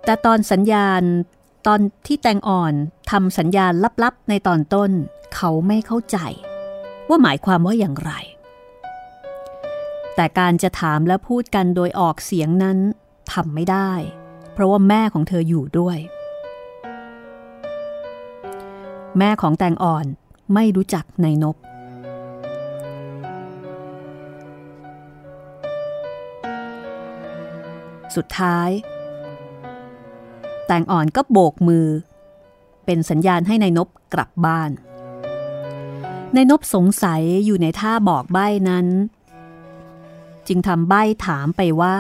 [0.05, 1.03] แต่ตอนสัญญาณ
[1.67, 2.75] ตอนที่แตงอ่อน
[3.11, 3.73] ทำสัญญาณ
[4.03, 4.91] ลับๆ ในตอนต้น
[5.35, 6.19] เขาไม่เข้าใจ
[7.09, 8.13] ว่าหมายความว่าอย่างไร
[10.15, 12.79] แต่การจะถามและพูดกันโดยออกเสียงนั้น
[13.33, 13.93] ทำไม่ได้
[14.53, 15.99] เพราะว่าแม่ของเธออยู่ด้วย
[19.19, 20.07] แม่ของแตงอ่อน
[20.55, 21.57] ไม่รู้จักในนบ
[28.17, 28.71] สุดท้าย
[30.67, 31.87] แตงอ่อนก็โบกมือ
[32.85, 34.71] เป็นสัญญาณให้ในายนบกลับบ้าน
[36.35, 38.87] นายนบสงสัยอยู่ในท่าบอกใบ้นั้น
[40.47, 41.99] จึงทำใบ้ถามไปว่า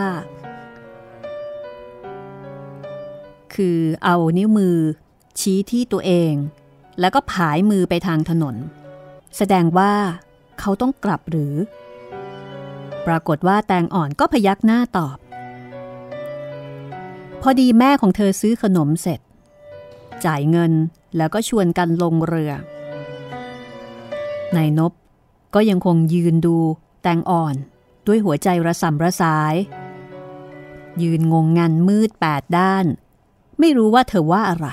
[3.55, 4.77] คือเอานิ้วมือ
[5.41, 6.35] ชี้ที่ตัวเอง
[7.01, 8.57] แล้วก็ผายมือไปทางถนน
[9.37, 9.93] แสดงว่า
[10.61, 11.55] เขาต้องกลับหรือ
[13.07, 15.17] ปรากฏว่าแตงอ่อนก็พยักหน้าตอบ
[17.43, 19.21] พอดีแม่ของเธอซื้อขนมเสร็จ
[20.25, 20.73] จ่ายเงิน
[21.17, 22.53] แล้วก็ชวนกันลงเรือ
[24.57, 24.93] นายนบ
[25.55, 26.57] ก็ยังคงยืนดู
[27.03, 27.55] แตงอ่อน
[28.07, 29.55] ด้วยหัวใจระสำระสาย
[31.03, 32.87] ยืนงงงันมืดแปดด้าน
[33.59, 34.69] ไม่รู้ว่าเธอว่าอะไร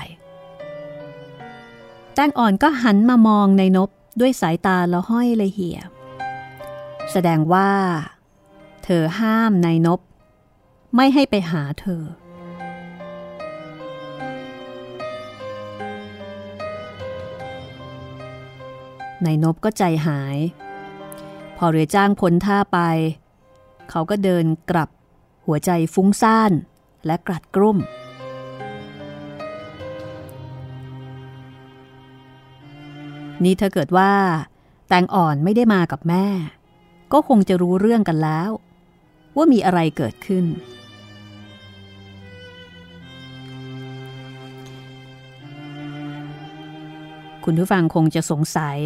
[2.14, 5.78] แตงอ่อนก็หันมามองในนบด้วยสายตาละห้อยละเหี่ย
[7.12, 7.70] แสดงว่า
[8.84, 10.00] เธอห้ามนายนบ
[10.96, 12.02] ไม่ให้ไปหาเธอ
[19.24, 20.36] นายนบก็ใจหาย
[21.56, 22.78] พอเรือจ้างพ้นท่าไป
[23.90, 24.90] เขาก็เดินกลับ
[25.46, 26.52] หัวใจฟุ้งซ่าน
[27.06, 27.78] และกรัดกรุ่ม
[33.42, 34.10] นี่ถ้าเกิดว่า
[34.88, 36.26] แตงอ่อนไม่ได้มากับแม่
[37.12, 38.50] ก็คงจะรู้เรื่องกันแล้ว
[39.36, 40.44] ว่ามีอะไรเกิดขึ้น
[47.44, 48.78] คุณผู้ฟังคงจะสงสัย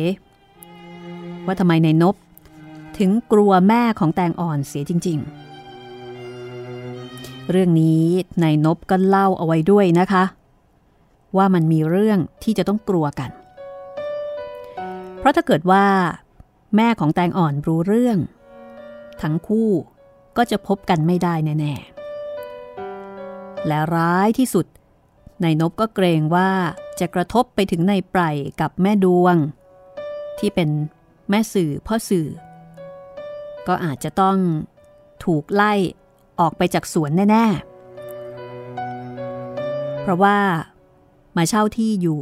[1.47, 2.15] ว่าทำไมในนบ
[2.99, 5.49] ถึงกลัวแม่ของแตงอ่อนเสียจริง ๆ
[7.51, 8.05] เรื่องนี้
[8.41, 10.25] ในนบก็เล่าเอาไว้ด้วยนะคะ
[11.37, 13.31] ว่ามันมีเรื่องที่จะต้องกลัวกัน
[15.29, 15.87] ราะถ้าเกิดว่า
[16.77, 18.19] แม่ของแตงอ่อนรู้เรื่อง
[19.23, 19.71] ทั้งคู่
[20.37, 24.67] ก็จะพบกันไม่ได้แน่ๆ และร้ายที่สุด
[25.43, 26.51] นายนบก็เกรงว่า
[27.01, 28.23] จะกระทบไปถึงนายไพร
[28.61, 29.37] กับแม่ดวง
[30.39, 30.71] ที่เป็น
[31.31, 32.29] แม่สื่อพ่อสื่อ
[33.67, 34.37] ก็อาจจะต้อง
[35.25, 35.73] ถูกไล่
[36.41, 37.45] ออกไปจากสวนแน่
[39.15, 40.39] ๆ เพราะว่า
[41.37, 42.21] มาเช่าที่อยู่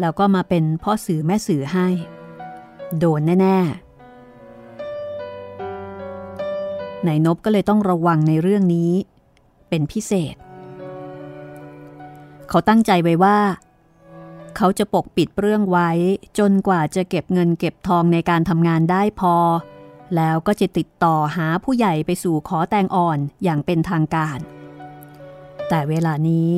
[0.00, 1.88] แล้วก็มาเป็นพ่อสื่อแม่สื่อให้
[2.98, 3.90] โดนแน่ๆ
[7.06, 8.92] นายนบก็เลยต้องระวังในเรื่องนี้
[9.68, 10.34] เป็นพิเศษ
[12.48, 13.38] เขาตั้งใจไว้ว่า
[14.56, 15.90] เขาจะปกปิดเรื่องไว้
[16.38, 19.34] จนกว่าจะเก็บเงินเก็บทองในการทำงานได้พอ
[20.16, 24.38] แล้วก็จะติดต่อหาผู้ใหญ่ไปสู่ขอแตงอ่อนอย่างเป็นทางการ
[25.68, 26.50] แต่เวลานี้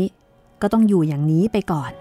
[0.62, 1.92] ก็ต้องอยู่อย่างนี้ไปก่อน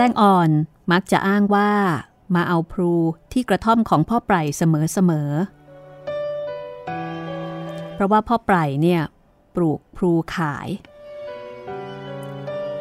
[0.00, 0.50] แตงอ่อน
[0.92, 1.70] มักจะอ้างว่า
[2.34, 2.92] มาเอาพลู
[3.32, 9.00] ที่กระท่อมของพ่อไพรเสมอๆ เพราะว่าพ่อไพรเนี่ย
[9.54, 10.68] ปลูกพลูขาย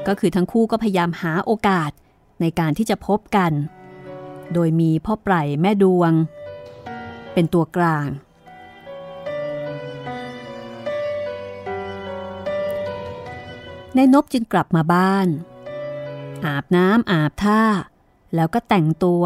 [0.07, 1.91] ก็คือทั้งคู่ก็พยายามหาโอกาส
[2.41, 3.51] ในการที่จะพบกัน
[4.53, 6.11] โดยมีพ่อไพรแม่ดวง
[7.33, 8.07] เป็นตัวกลาง
[13.97, 15.27] นายนบจึงกลับมาบ้าน
[16.45, 17.61] อาบน้ำอาบท่า
[18.35, 19.23] แล้วก็แต่งตัว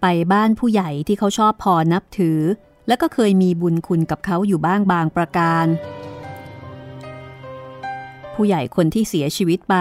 [0.00, 2.40] ไปบ้านผู้ใหญ่ที่เขาชอบพอนับถือ
[2.86, 5.66] และก็เคยมีบุญคุณกับเขาอยู่บ้างบางประการ
[8.34, 9.74] ผู้ใหญ่คนที่เสียชีวิตไป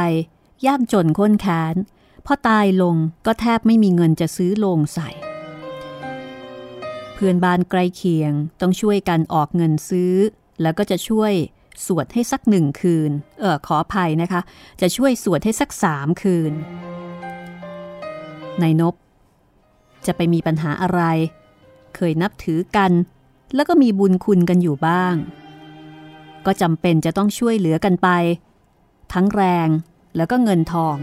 [0.66, 1.76] ยากจนข้นแค้น
[2.26, 2.96] พอตายลง
[3.26, 5.10] ก็แทบไม่มีเงินจะซื้อโลงใส่
[7.14, 10.14] เพื่อนบ้านใกล้เคียงต้องช่วยกันออกเงินซื้อ
[10.62, 11.34] แล้วก็จะช่วย
[11.86, 14.42] สวดให้สักหนึ่งคืน เออขออภัยนะคะ
[14.82, 16.54] จะช่วยสวดให้สักสามคืน
[18.62, 18.96] นายนบ
[20.06, 21.02] จะไปมีปัญหาอะไร
[21.96, 22.92] เคยนับถือกัน
[23.56, 25.16] แล้วก็มีบุญคุณกันอยู่บ้าง
[26.46, 28.10] ก็จำเป็นจะต้องช่วยเหลือกันไป
[29.14, 29.70] ทั้งแรง
[30.16, 30.96] แล้วก็เงินทอง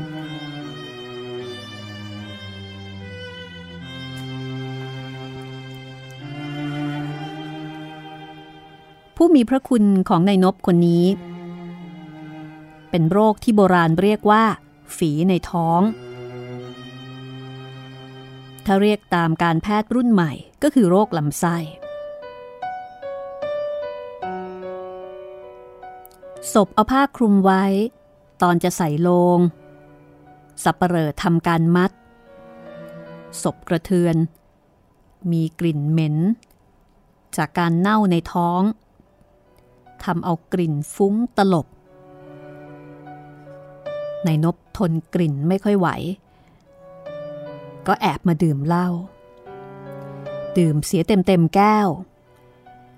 [9.23, 11.05] ผู้มีพระคุณของนายนบคนนี้
[12.91, 14.45] เป็นโรคที่โบราณเรียกว่า
[14.97, 15.81] ฝีในท้อง
[18.67, 21.57] ถ้าเรียกตามการแพทย์รุ่นใหม่ก็คือโรคลำไส้
[26.53, 27.65] ศพเอาผ้าคลุมไว้
[28.43, 29.39] ตอนจะใส่โลง
[30.63, 31.91] สับเปลอทำการมัด
[33.43, 34.17] ศพกระเทือน
[35.31, 36.17] มีกลิ่นเหม็น
[37.37, 38.63] จากการเน่าในท้อง
[40.05, 41.67] ทำเอากลิ่นฟุ้งตลบ
[44.27, 45.89] นายนบทนกลิ่นไม่ค่อยไหว
[47.87, 48.89] ก็แอบมาดื่มเหล้า
[50.59, 51.89] ดื่มเสียเต็มเต็มแก้ว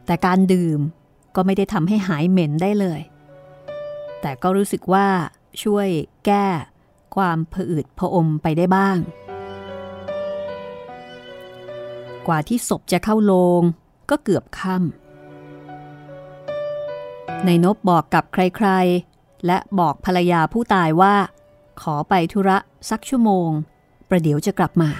[0.07, 0.81] แต่การดื่ม
[1.35, 3.01] ก็ไม่ได้ทำให้หายเหม็นได้เลย
[4.21, 5.09] แต่ก็รู้สึกว่า
[5.63, 5.89] ช่วย
[6.27, 6.47] แก้
[7.17, 8.99] ความผืดผอมไปได้บ้าง
[12.27, 13.63] กว่าที่ศพจะเข้าโลง
[14.11, 15.02] ก็เกือบค่ำ
[17.47, 21.15] นายนบบอกกับใครๆ และบอกภรรยาผู้ตายว่า
[21.83, 22.59] ขอไปธุระ
[22.91, 23.51] สักชั่วโมง
[24.09, 24.91] ประเดี๋ยวจะกลับมา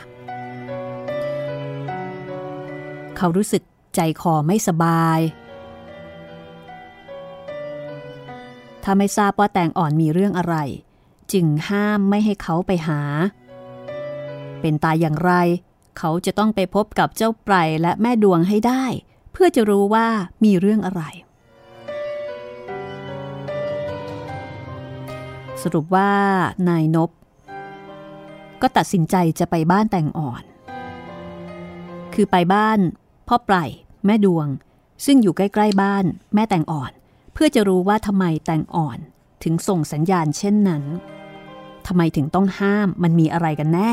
[3.17, 3.63] เขารู้สึก
[3.95, 5.21] ใจคอไม่สบาย
[8.83, 10.57] ถ้าไม่ทราบว่าแตงอ่อนมีเรื่องอะไร
[11.33, 13.01] จึงห้ามไม่ให้เขาไปหา
[14.61, 15.33] เป็นตายอย่างไร
[15.99, 18.85] เขาจะต้องไปพบกับเจ้าไพรและแม่ดวงให้ได้
[19.33, 20.07] เพื่อจะรู้ว่า
[20.45, 21.03] มีเรื่องอะไร
[25.63, 26.11] สรุปว่า
[26.69, 27.11] นายนบ
[28.63, 30.43] ก็ตัดสินใจจะไปบ้านแต่งอ่อน
[32.15, 32.79] คือไปบ้าน
[33.29, 33.57] พ่อไพร
[34.07, 34.47] แม่ดวง
[35.05, 36.05] ซึ่งอยู่ใกล้ ๆบ้าน
[36.35, 36.93] แม่แต่งอ่อน
[37.33, 38.99] เพื่อจะรู้ว่าทำไมแต่งอ่อน
[39.43, 40.83] ถึงส่งสัญญาณเช่นนั้น
[41.87, 43.93] ทำไมถึงต้องห้ามมันมีอะไรกันแน่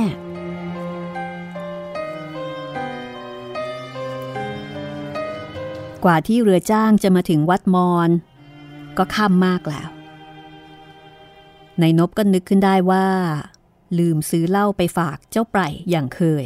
[6.04, 8.10] กว่าที่เรือจ้างจะมาถึงวัดมอน
[8.98, 9.90] ก็ค่ำมากแล้ว
[11.82, 13.08] นายนบก็นึกขึ้นได้ว่า
[14.00, 16.46] ลืมซื้อเหล้าไปฝากเจ้าไพรอย่างเคย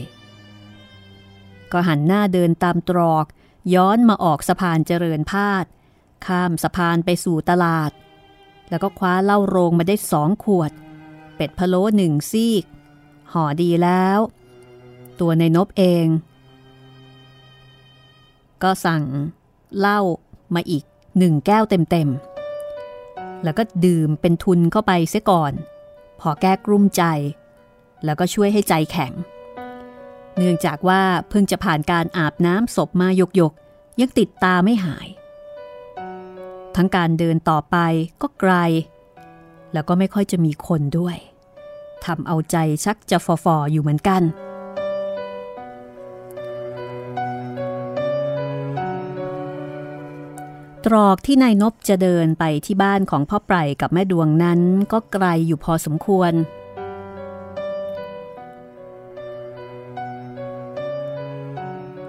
[1.72, 3.26] ก็หันหน้าเดินตามตรอก
[3.74, 5.66] ย้อนมาออกสะพานเจริญพาด
[6.26, 7.92] ข้ามสะพานไปสู่ตลาด
[8.70, 10.72] แล้วก็คว้าเหล้าโรงมาได้สองขวด
[11.36, 12.64] เป็ดพะโล้หนึ่งซีก
[13.32, 14.20] ห่อดีแล้ว
[15.20, 16.08] ตัวในนบเอง
[18.64, 19.04] ก็สั่ง
[19.80, 20.00] เหล้า
[20.56, 20.84] มาอีก
[21.18, 22.33] หนึ่งแก้วเต็มๆ
[23.44, 25.54] แล้วก็ดื่มเป็นทุนเข้าไปเสียก่อน
[26.20, 27.04] พอแก้กลุ้มใจ
[28.06, 29.14] แล้วก็ช่วยให้ใจแข็ง
[30.38, 35.08] เนื่องจากว่าเพิ่งจะผ่านการอาบน้ำศพมาหยกๆยังติดตาไม่หาย
[36.76, 37.78] ทั้งการเดินต่อไป
[38.22, 38.54] ก็ไกล
[39.74, 41.18] แล้วก็ไม่ค่อยจะมีคนด้วย
[42.06, 44.22] ทำเอาใจชักจะฟอๆอยู่เหมือนกัน
[50.86, 54.60] ตรอกที่นายนบจะเดินไปที่บ้านของพ่อไพรกับแม่ดวงนั้น
[54.92, 56.34] ก็ไกลอยู่พอสมควร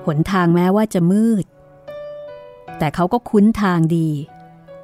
[0.06, 1.44] หนทางแม้ว่าจะมืด
[2.78, 4.08] แต่เขาก็คุ้นทางดี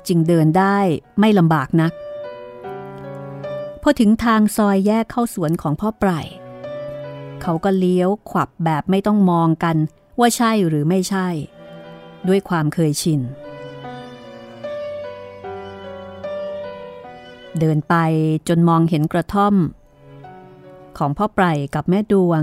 [0.08, 0.78] จึงเดินได้
[1.20, 1.92] ไม่ลำบากนัก
[3.82, 6.10] พอถึงทางซอยแยกเข้าสวนของพ่อไพร
[7.42, 9.76] เขาก็เลี้ยวขวับแบบไม่ต้องมองกัน
[10.18, 11.28] ว่าใช่หรือไม่ใช่
[12.28, 17.94] ด้วยความเคยชินเเดินไป
[18.48, 19.54] จนมองเห็นกระท่อม
[20.98, 21.44] ของพ่อไพร
[21.74, 22.42] กับแม่ดวง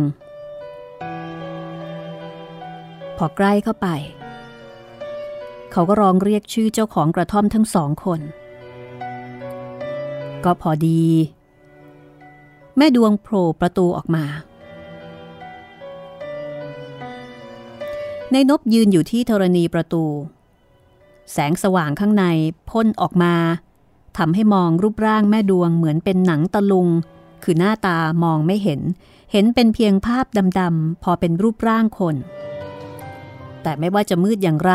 [3.18, 3.88] พอใกล้เข้าไป
[5.72, 8.22] เขาก็ร้องเรียกชื่อเจ้าของกระท่อมทั้งสองคน
[10.44, 11.04] ก็พอดี
[12.78, 14.26] แม่ดวงโผล่ประตูออกมา
[18.32, 20.04] ในนบยืนอยู่ที่ธรณีประตู
[21.32, 22.26] แสงสว่างข้างใน
[22.70, 23.34] พ่นออกมา
[24.18, 26.88] ทำให้มองรูปร่างแม่ดวงเหมือนเป็นหนังตะลุง
[27.44, 28.82] คือหน้าตามองไม่เห็น
[29.32, 30.26] เห็นเป็นเพียงภาพ
[30.60, 32.16] ดำๆพอเป็นรูปร่างคน
[33.64, 34.74] แต่ไม่ว่าจะมืดอย่างไร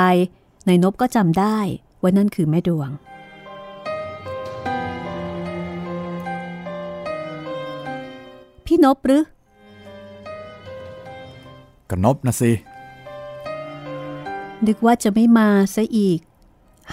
[0.67, 1.59] ในนบก็จำได้
[2.01, 2.91] ว่านั่นคือแม่ดวง
[8.67, 9.25] พี่นบหรือ
[11.91, 12.53] ก็นบนะสิ
[14.67, 16.21] นึกว่าจะไม่มาซะอีก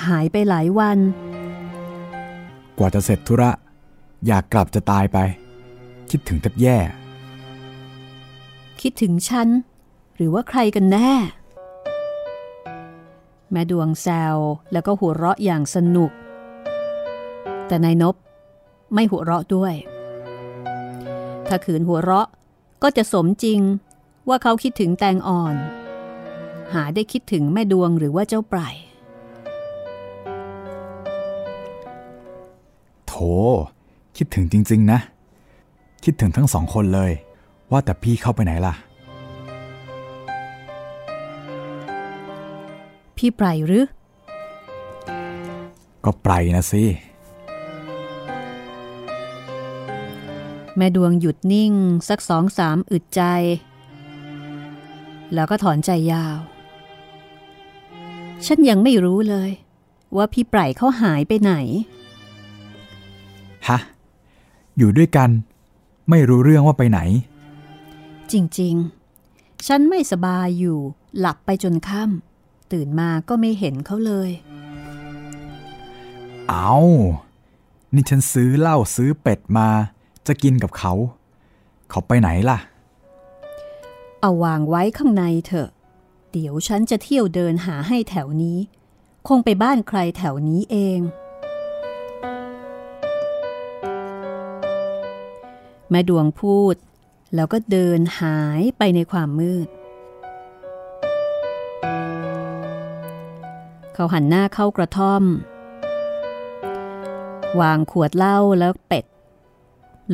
[0.05, 0.99] หายไปหลายวัน
[2.79, 3.51] กว่าจะเสร็จธุระ
[4.27, 5.17] อยากกลับจะตายไป
[6.09, 6.77] คิดถึงแทบแย่
[8.81, 9.47] คิดถึงฉัน
[10.15, 11.11] หรือว่าใครกันแน่
[13.51, 14.37] แม่ดวงแซว
[14.71, 16.11] แล้วก็หัวเราะอย่างสนุก
[17.67, 18.15] แต่นายนบ
[18.93, 19.73] ไม่หัวเราะด้วย
[21.47, 22.27] ถ้าขืนหัวเราะ
[22.83, 23.59] ก็จะสมจริง
[24.27, 25.55] ว่าเขาคิดถึงแตงอ่อน
[26.73, 28.59] หาได้คิดถึงแม่ดวงหรือว่าเจ้าไพร
[34.17, 34.99] คิดถึงจริง ๆ นะ
[36.03, 37.11] คิดถึงทั้งสองคนเลย
[37.71, 38.73] ว่าแต่พี่เข้าไปไหนล่ะ
[43.17, 43.85] พี่ไพรหรือ
[46.05, 46.83] ก็ไพรนะสิ
[50.77, 51.73] แม่ดวงหยุดนิ่ง
[52.09, 53.21] สักสองสามอึดใจ
[55.33, 56.37] แล้วก็ถอนใจยาว
[58.45, 59.51] ฉันยังไม่รู้เลย
[60.15, 61.53] ว่าพี่ไพรเขาหายไปไหน
[63.67, 63.77] ฮะ
[64.77, 65.29] อยู่ด้วยกัน
[66.09, 66.99] ไม่รู้เรื่องว่าไปไหน
[68.31, 70.79] จริงๆ ฉันไม่สบายอยู่
[71.19, 74.29] หลับไปจนค่ำตื่นมาก็ไม่เห็นเขาเลย
[76.49, 76.75] เอา
[77.93, 79.67] นี่ฉันซื้อเหล้าซื้อเป็ดมา
[80.27, 80.93] จะกินกับเขา
[81.89, 82.57] เขาไปไหนล่ะ
[84.21, 85.69] เอาวางไว้ข้างในเถอะ
[86.31, 88.57] เดี๋ยวฉันจะเที่ยวเดินหาให้แถวนี้
[89.27, 90.99] คงไปบ้านใครแถวนี้เอง
[95.91, 96.75] แม่ดวงพูด
[97.35, 99.67] แล้วก็เดินหายไปในความมืด
[103.93, 105.23] เขาหันหน้าเข้ากระท่อม
[107.61, 109.05] วางขวดเหล้าแล้วเป็ด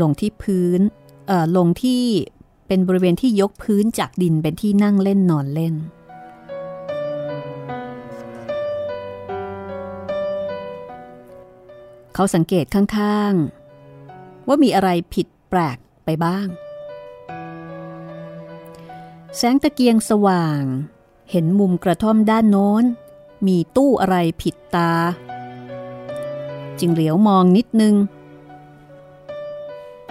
[0.02, 0.80] ลงที่พื้น
[1.28, 2.04] เอ่อ ลงที่
[2.68, 5.76] เป็นบริเวณที่ยกพื้นจากดินเป็นที่นั่งเล่นนอนเล่น
[12.14, 16.48] เขาสังเกตข้างๆ ว่ามีอะไรผิด ปลกไปบ้าง
[19.38, 20.62] แสงตะเกียงสว่าง
[21.32, 22.84] เห็นมุมกระท่อมด้านโน้น
[23.48, 24.92] มีตู้อะไรผิดตา
[26.80, 27.96] จึงเหลียวมองนิดนึง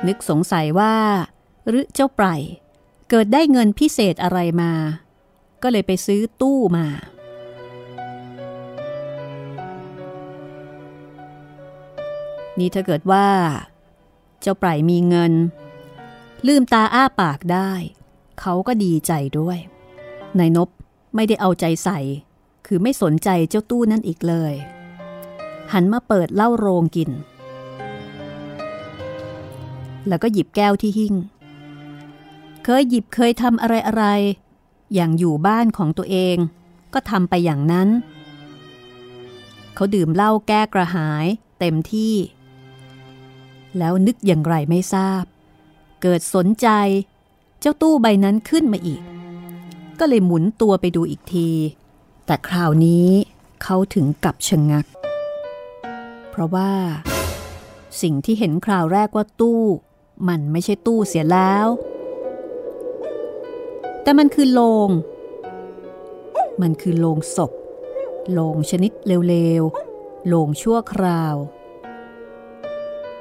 [0.06, 0.94] นึกสงสัยว่า
[1.68, 2.26] หรือเจ้าไพร
[3.10, 4.72] เกิดได้เงินพิเศษอะไรมา
[5.62, 6.86] ก็เลยไปซื้อตู้มา
[12.58, 13.26] นี่ถ้าเกิดว่า
[14.44, 15.32] เจ้าไพรมีเงิน
[16.46, 17.72] ลืมตาอ้าปากได้
[18.40, 19.58] เขาก็ดีใจด้วย
[20.38, 20.68] นายนบ
[21.14, 21.98] ไม่ได้เอาใจใส่
[22.66, 24.54] คือไม่สนใจเจ้าตู้นั่นอีกเลย
[25.72, 27.10] หันมาเปิดเหล้าโรงกิน
[30.08, 31.14] แล้วก็หยิบแก้วที่หิ้ง
[32.64, 34.04] เคยหยิบเคยทำอะไรอะไร
[34.94, 36.36] อย่างอยู่บ้านของตัวเอง
[36.94, 37.88] ก็ทำไปอย่างนั้น
[39.74, 41.26] เขาดื่มเหล้าแก้กระหาย
[41.60, 42.14] เต็มที่
[43.78, 45.24] แล้วนึกอย่างไรไม่ทราบ
[46.02, 46.68] เกิดสนใจ
[47.60, 49.02] เจ้าตู้ใบนั้นขึ้นมาอีก
[49.98, 51.50] ก็เลยหมุนตัวไปดูอีกที
[52.26, 53.08] แต่คราวนี้
[53.62, 54.86] เขาถึงกับชะงัก
[56.30, 56.72] เพราะว่า
[58.02, 59.62] สิ่งที่เห็นคราวแรกว่าตู้
[60.28, 61.66] มันไม่ใช่ตู้เสียแล้ว
[64.02, 64.90] แต่มันคือโลง
[66.62, 67.52] มันคือโลงศพ
[68.32, 68.92] โลงชนิด
[69.28, 71.34] เร็วๆโลงชั่วคราว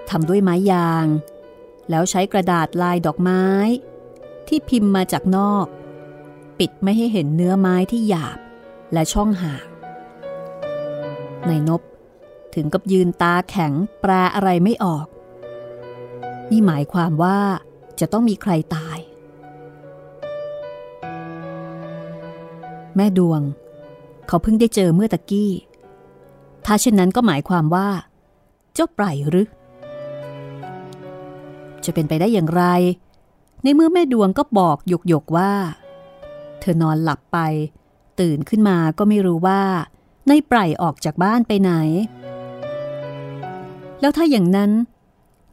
[0.10, 1.06] ทำด้วยไม้ยาง
[1.89, 3.45] แล้วใช้กระดาษลายดอกไม้
[4.47, 5.66] ที่พิมพ์มาจากนอก
[6.60, 8.38] ปิดไม่ให้เห็นเนื้อไม้ที่หยาบ
[8.93, 9.66] และช่องห่าง
[11.47, 11.82] ในนบ
[12.56, 15.08] ถึงกับยืนตาแข็งแปลอะไรไม่ออก
[16.51, 17.39] นี่หมายความว่า
[17.99, 18.97] จะต้องมีใครตาย
[22.95, 23.41] แม่ดวง
[24.28, 25.51] เขาเพิ่งได้เจอเมื่อตะกี้
[26.66, 27.89] ถ้าเช่นนั้นก็หมายความว่า
[28.74, 29.47] เจ้าไพรหรือ
[31.86, 32.64] จะเป็นไปได้อย่างไร
[33.64, 35.52] ในเมื่อแม่ดวงก็บอกหยกหยกว่า
[36.60, 37.38] เธอนอนหลับไป
[38.20, 39.62] ตื่นขึ้นมาก็ไม่รู้ว่า
[40.28, 41.72] ในไพรออกจากบ้านไปไหน
[44.02, 44.72] แล้วถ้าอย่างนั้น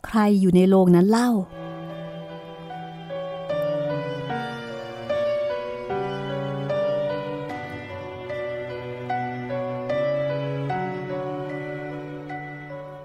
[0.06, 1.30] ใครอยู่ในโรงนั้นเล่า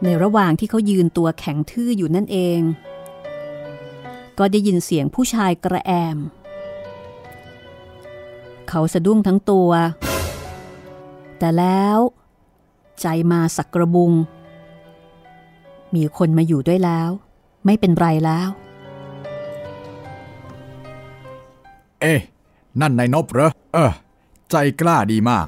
[0.03, 2.59] ในระหว่างที่เขายืนตัวแข็งทื่ออยู่นั่นเอง
[4.39, 6.17] ก็ได้ยินเสียงผู้ชายกระแอม
[8.69, 9.71] เขาสะดุ้งทั้งตัว
[11.39, 11.99] แต่แล้ว
[13.01, 14.11] ใจมาสักกระบุง
[15.95, 17.09] มีคนมาอยู่ด้วยแล้ว
[17.65, 18.49] ไม่เป็นไรแล้ว
[22.01, 22.19] เอ๊ะ
[22.81, 23.91] นั่นนายนบเหรอ เออ
[24.51, 25.47] ใจกล้าดีมาก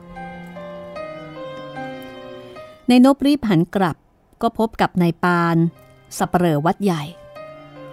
[2.87, 3.95] ในนบรีบหันกลับ
[4.41, 5.57] ก็พบกับนายปาน
[6.17, 7.03] สับเปลอวัดใหญ่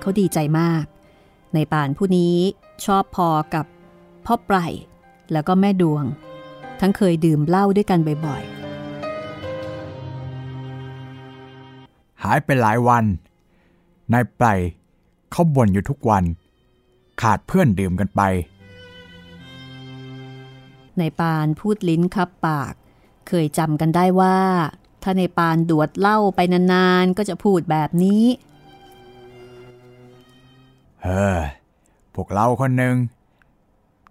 [0.04, 0.84] เขาดีใจมาก
[1.54, 2.36] นายปานผู้นี้
[2.84, 3.66] ชอบพอกับ
[4.26, 4.56] พ่อไพร
[5.32, 6.04] แล้วก็แม่ดวง
[6.80, 8.42] ทั้งเคยดื่มเหล้าด้วยกันบ่อย
[12.22, 13.04] หายไปหลายวัน
[14.12, 14.46] นายไพร
[15.30, 16.24] เขาบ่นอยู่ทุกวัน
[17.22, 22.74] ขาดเพื่อนดื่มกันไปๆนายปานพูดลิ้นคับปาก
[23.28, 24.38] เคยจำกันได้ว่า
[25.02, 26.40] ถ้าในายปานดวดเหล้าไป
[26.72, 28.24] นานๆ ก็จะพูดแบบนี้
[31.04, 31.40] เฮ้อ
[32.14, 32.94] พวกเราคนหนึ่ง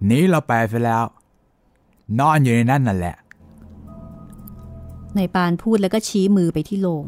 [0.06, 1.04] หนีเราไปไปแล้ว
[2.20, 3.16] นอนอยู่ในนั่นนั่นแหละ
[5.18, 7.06] นายปานพูดแล้วก็ชี้มือไปที่โลง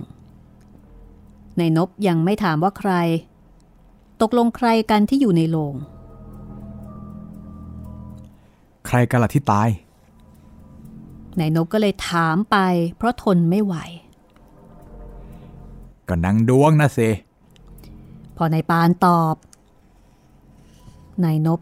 [1.59, 2.91] นายนบยังไม่ถามว่าใคร
[4.21, 5.73] ตกลงใครกันที่อยู่ในโลง
[8.87, 9.69] ใครกันล่ะที่ตาย
[11.39, 12.57] นายนบก็เลยถามไป
[12.97, 13.75] เพราะทนไม่ไหว
[16.07, 17.09] ก็นังดวงนะสิ
[18.37, 19.35] พอนายปานตอบ
[21.23, 21.59] นายนบ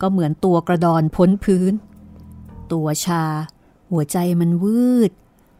[0.00, 1.72] ก็เหมือนตัวกระดอนพ้นพื้น
[2.72, 3.24] ตัวชา
[3.90, 5.10] หัวใจมันวืด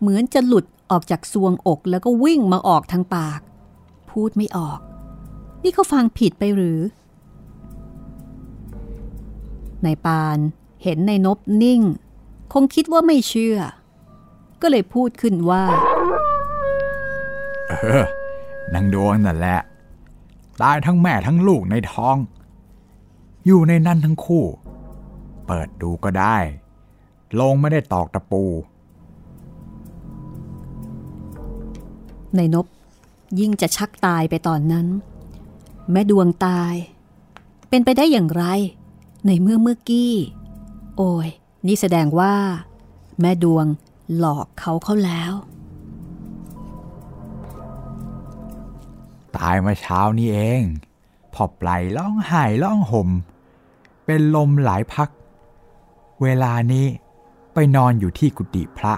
[0.00, 3.40] เหมือนจะหลุดออกจากซวงอกแล้วก็วิ่งมาออกทางปาก
[4.10, 4.80] พูดไม่ออก
[5.62, 6.80] นี่เขาฟังผิดไปหรือ
[9.84, 10.38] นายปาน
[10.82, 11.82] เห็นนายนบนิ่ง
[12.52, 13.58] คงคิดว่าไม่เชื่อ
[14.62, 15.64] ก็เลยพูดขึ้นว่า
[17.68, 17.72] เอ
[18.02, 18.04] อ
[18.74, 19.60] นังดวงนั่นแหละ
[20.62, 22.16] ตายทั้งแม่ทั้งลูกในท้อง
[23.46, 24.44] อยู่ในนั่นทั้งคู่
[25.46, 26.36] เปิดดูก็ได้
[27.38, 28.44] ลงไม่ได้ตอกตะปู
[32.36, 32.66] นายนบ
[33.38, 34.86] ยิ่งจะชักตายไปตอนนั้น
[35.92, 36.74] แม่ดวงตาย
[37.68, 38.44] เป็นไปได้อย่างไร
[39.26, 40.12] ในเมื่อเมื่อกี้
[40.96, 41.28] โอ้ย
[41.66, 42.34] นี่แสดงว่า
[43.20, 43.66] แม่ดวง
[44.18, 45.32] หลอกเขาเขาแล้ว
[49.36, 50.62] ตายมาเช้านี้เอง
[51.34, 53.08] พอปลายร้องไห้ร้องห่ม
[54.06, 55.08] เป็นลมหลายพัก
[56.22, 56.86] เวลานี้
[57.54, 58.94] ไปนอนอยู่ที่กุฏิพระ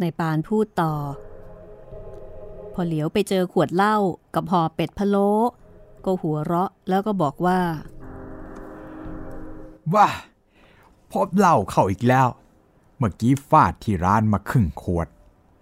[0.00, 0.92] นายปานพูดต่อ
[2.72, 3.96] พอเหลียวไปเจอขวดเหล้า
[4.34, 5.30] กับห่อเป็ดพะโล้
[6.04, 7.60] ก็หัวเราะแล้วก็บอกว่า
[9.94, 10.08] ว่า
[11.12, 12.28] พบเหล้าเข้าอีกแล้ว
[12.98, 15.08] เมื่อกี้ฟาดที่ร้านมาครึ่งขวด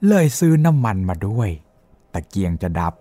[0.09, 1.51] เลยซื้อน้ำมันมาด้วย
[2.13, 2.95] ตะเกียงจะดับ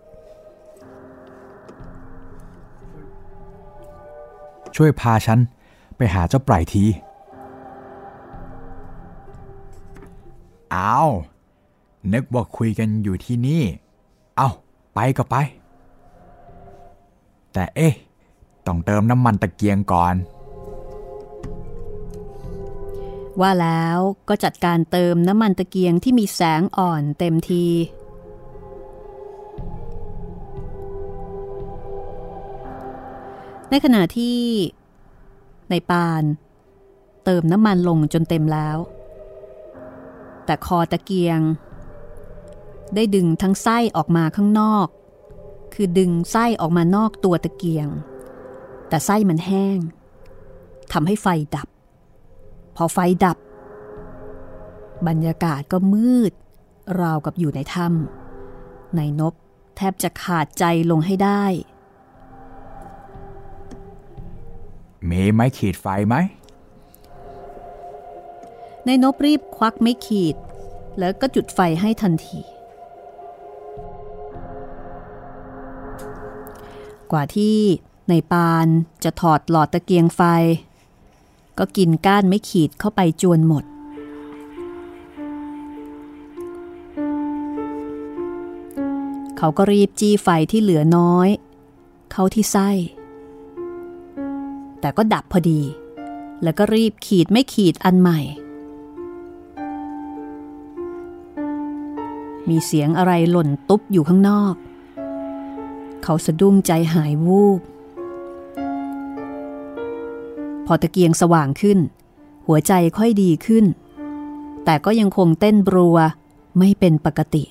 [4.76, 5.39] ช่วยพาฉัน
[5.97, 6.86] ไปหาเจ้าไพรที
[10.76, 11.09] อ้าว
[12.13, 13.61] นึกว่าคุยกันอยู่ที่นี่
[14.38, 14.49] เอา
[14.93, 15.36] ไปก็ไป
[17.53, 17.93] แต่เอ๊ะ
[18.65, 20.15] ต้องเติมน้ำมันตะเกียงก่อน
[23.41, 23.99] ว่าแล้ว
[24.30, 27.65] ก็จัดการเติมน้ำมันตะเกียงที่มีแสงอ่อนเต็มที
[33.74, 34.39] ในขณะที่
[35.69, 36.24] ในปาน
[37.24, 38.78] เติมน้ำมันลงจนเต็มแล้ว
[40.45, 41.39] แต่คอตะเกียง
[42.95, 44.88] ได้ดึงทั้งไส้ออกมาข้างนอก
[45.74, 47.88] คือดึงไส้ออกมานอกตัวตะเกียง
[48.89, 49.80] แต่ไส้มันแห้ง
[50.93, 51.67] ทำให้ไฟดับ
[52.76, 53.38] พอไฟดับ
[55.07, 56.32] บรรยากาศก็มืด
[57.01, 59.34] ราวกับอยู่ในถ้ำในนบ
[59.78, 61.45] แทบจะขาดใจลงให้ได้
[65.09, 66.15] มีไม้ขีดไฟไหม
[68.85, 70.35] ในนบรีบควักไม่ขีด
[70.99, 72.41] แล้วก็จุดไฟให้ทันที
[77.11, 77.57] กว่าที่
[78.09, 78.67] ในปาน
[79.03, 80.21] จะถอดหลอดตะเกียงไฟ
[81.59, 83.63] ก็กินก้านไม่ขีดเข้าไปจวนหมด
[89.37, 91.29] เขาก็รีบจี้ไฟที่เหลือน้อย
[92.11, 92.69] เข้าที่ไส้
[94.84, 95.61] แต่ก็ดับพอดี
[96.43, 98.19] แล้วก็รีบขีดไม่ขีดอันใหม่
[102.49, 104.55] มีเสียงอะไรหล่นตุ๊บอยู่ข้างนอก
[106.03, 107.61] เขาสะดุ้งใจหายวูบ
[110.65, 111.79] พอตะเกียงสว่างขึ้น
[112.47, 113.65] หัวใจค่อยดีขึ้น
[114.65, 115.97] แต่ก็ยังคงเต้นบรัว
[116.59, 117.43] ไม่เป็นปกติ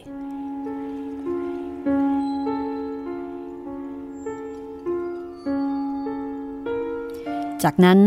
[7.62, 8.00] จากนั้น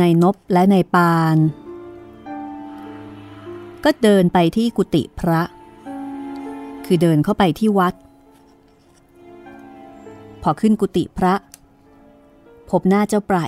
[0.00, 1.36] นายนบและนายปาน
[3.84, 5.42] ก็เดินไปที่กุฏิพระ
[6.84, 7.94] คือเดินเข้าไปที่วัด
[10.42, 11.34] พอขึ้นกุฏิพระ
[12.70, 13.38] พบหน้าเจ้าไพร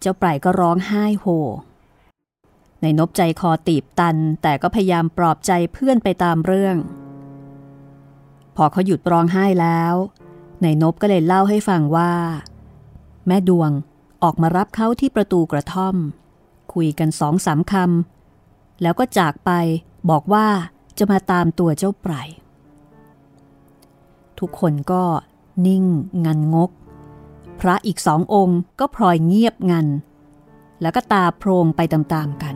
[0.00, 1.26] เจ้าไพรก็ร้องไห้โฮ
[2.82, 6.76] ในนบใจคอตีบตันแต่ก็พยายามปลอบใจเพื่อนไปตามเรื่อง
[8.56, 9.94] พอเขาหยุดร้องไห้แล้ว
[10.62, 12.12] ในนบก็เลยเล่าให้ฟังว่า
[13.26, 13.70] แม่ดวง
[14.24, 15.96] ออกมารับเขาที่ประตูกระท่อม
[16.74, 19.50] คุยกันสองสามคำแล้วก็จากไป
[20.10, 20.46] บอกว่า
[20.98, 22.14] จะมาตามตัวเจ้าไพร
[24.38, 25.04] ทุกคนก็
[25.66, 25.84] นิ่ง
[26.24, 26.70] งันงก
[27.60, 29.86] พระอีกสององค์ก็พลอยเงียบงัน
[30.82, 32.54] แล้วก็ตาโพรงไปตามๆกัน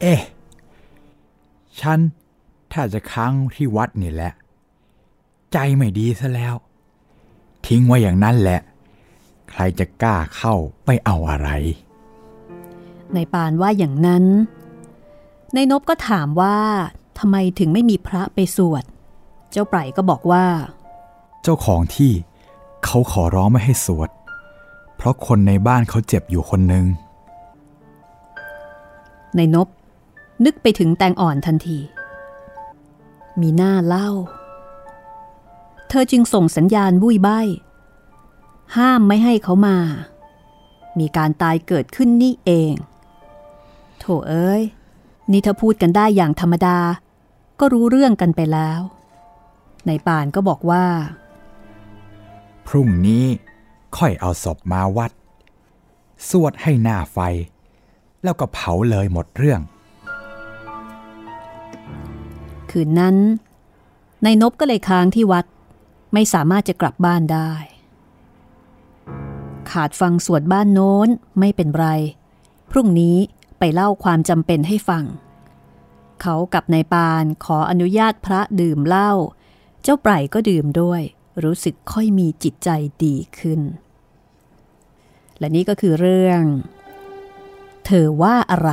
[0.00, 0.20] เอ๊ะ
[1.80, 2.00] ฉัน
[2.72, 4.32] ถ้าจะค้างที่วัดนี่แหละ
[5.58, 6.54] ใจไม่ดีซะแล้ว
[7.66, 8.60] ทิ้งไว้อย่างนั้นแหละ
[9.50, 10.54] ใครจะกล้าเข้า
[10.84, 11.48] ไปเอาอะไร
[13.14, 14.24] ในปานว่าอย่างนั้น
[15.54, 16.56] ในนบก็ถามว่า
[17.18, 18.84] ทำไมถึงไม่มีพระไปสวด
[19.50, 20.44] เจ้าไพรก็บอกว่า
[21.42, 22.12] เจ้าของที่
[22.84, 24.10] เขาขอร้องไม่ให้สวด
[24.96, 26.84] เพราะคนในบ้านเขาเจ็บอยู่คนหนึ่ง
[29.36, 29.68] ในนบ
[30.44, 31.78] นึกไปถึงแตงอ่อนทันที
[33.40, 34.10] มีหน้าเล่า
[35.88, 37.28] เธอจึงส่งสัญญาณบุยใบ
[38.76, 39.76] ห้ามไม่ให้เขามา
[40.98, 42.74] มีการตายเกิดขึ้นนี่เอง
[43.98, 44.62] โถเอ้ย
[45.30, 46.78] นี่ถ้าพูดกันได้อย่างธรรมดา
[47.60, 48.80] ก็รู้เรื่องกันไปแล้ว
[49.86, 50.84] ในป่านก็บอกว่า
[52.66, 53.24] พรุ่งนี้
[53.96, 55.12] ค่อยเอาศพมาวัด
[56.28, 57.18] สวดให้หน้าไฟ
[58.24, 59.60] แล้วก็เผาเลยหมดเรื่อง
[62.70, 63.16] คืนนั้น
[64.24, 65.45] นายนบก็เลยค้างที่วัด
[66.12, 67.52] ไม่สามารถจะกลับบ้านได้
[69.70, 71.08] ขาดฟังสวดบ้านโน้น
[71.40, 71.86] ไม่เป็นไร
[72.70, 73.16] พรุ่งนี้
[73.58, 75.04] ไปเล่าความจำเป็นให้ฟัง
[76.22, 79.12] เขากับนายปานขออนุญาตพระดื่มเหล้า
[79.82, 81.02] เจ้าไพรก็ดื่มด้วย
[81.44, 82.68] รู้สึกค่อยมีจิตใจ
[83.04, 83.60] ดีขึ้น
[85.38, 86.42] และนี่ก็คือเรื่อง
[87.86, 88.70] เธอว่าอะไร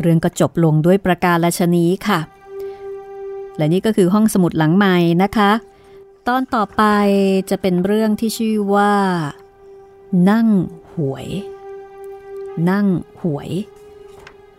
[0.00, 2.20] เรื่องก็จบลงด้วยประการละชนีค่ะ
[3.58, 5.50] และนี่ก็คือห้องสมุดหลังใหม่นะคะ
[6.28, 6.82] ตอนต่อไป
[7.50, 8.94] จะเป็นเรื่องที่ชื่อว่า
[10.30, 10.48] นั่ง
[10.94, 11.26] หวย
[12.70, 12.86] นั่ง
[13.22, 13.50] หวย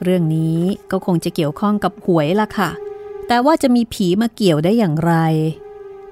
[0.04, 0.60] เรื่องนี้
[0.92, 2.70] ก็คงจะเกี่ยวข้องกับหวยละค่ะ
[3.28, 5.14] แต่ว่าจะมีผีมาเกี่ยวได้อย่างไร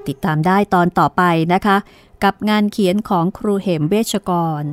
[0.07, 1.23] ติดตามได้ตอนต่อไป
[1.53, 1.77] นะคะ
[2.23, 4.31] กับงานเขียนของครูเหมเวชก
[4.61, 4.63] ร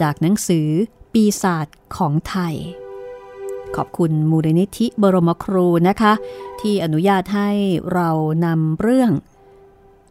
[0.00, 0.68] จากหนังสือ
[1.12, 2.56] ปีศาจของไทย
[3.76, 6.12] ขอบคุณมูลนิธิบรมครูนะคะ
[6.60, 7.50] ที่อนุญาตให้
[7.92, 8.08] เรา
[8.46, 9.10] นำเรื่อง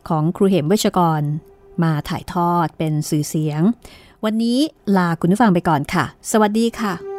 [0.09, 1.21] ของครูเหมเวชกร
[1.83, 3.61] มาถ่ายทอดเป็นสื่อเสียง
[4.25, 4.59] วันนี้
[4.97, 7.18] ลาคุณผู้ฟังไปก่อนค่ะ สวัสดีค่ะ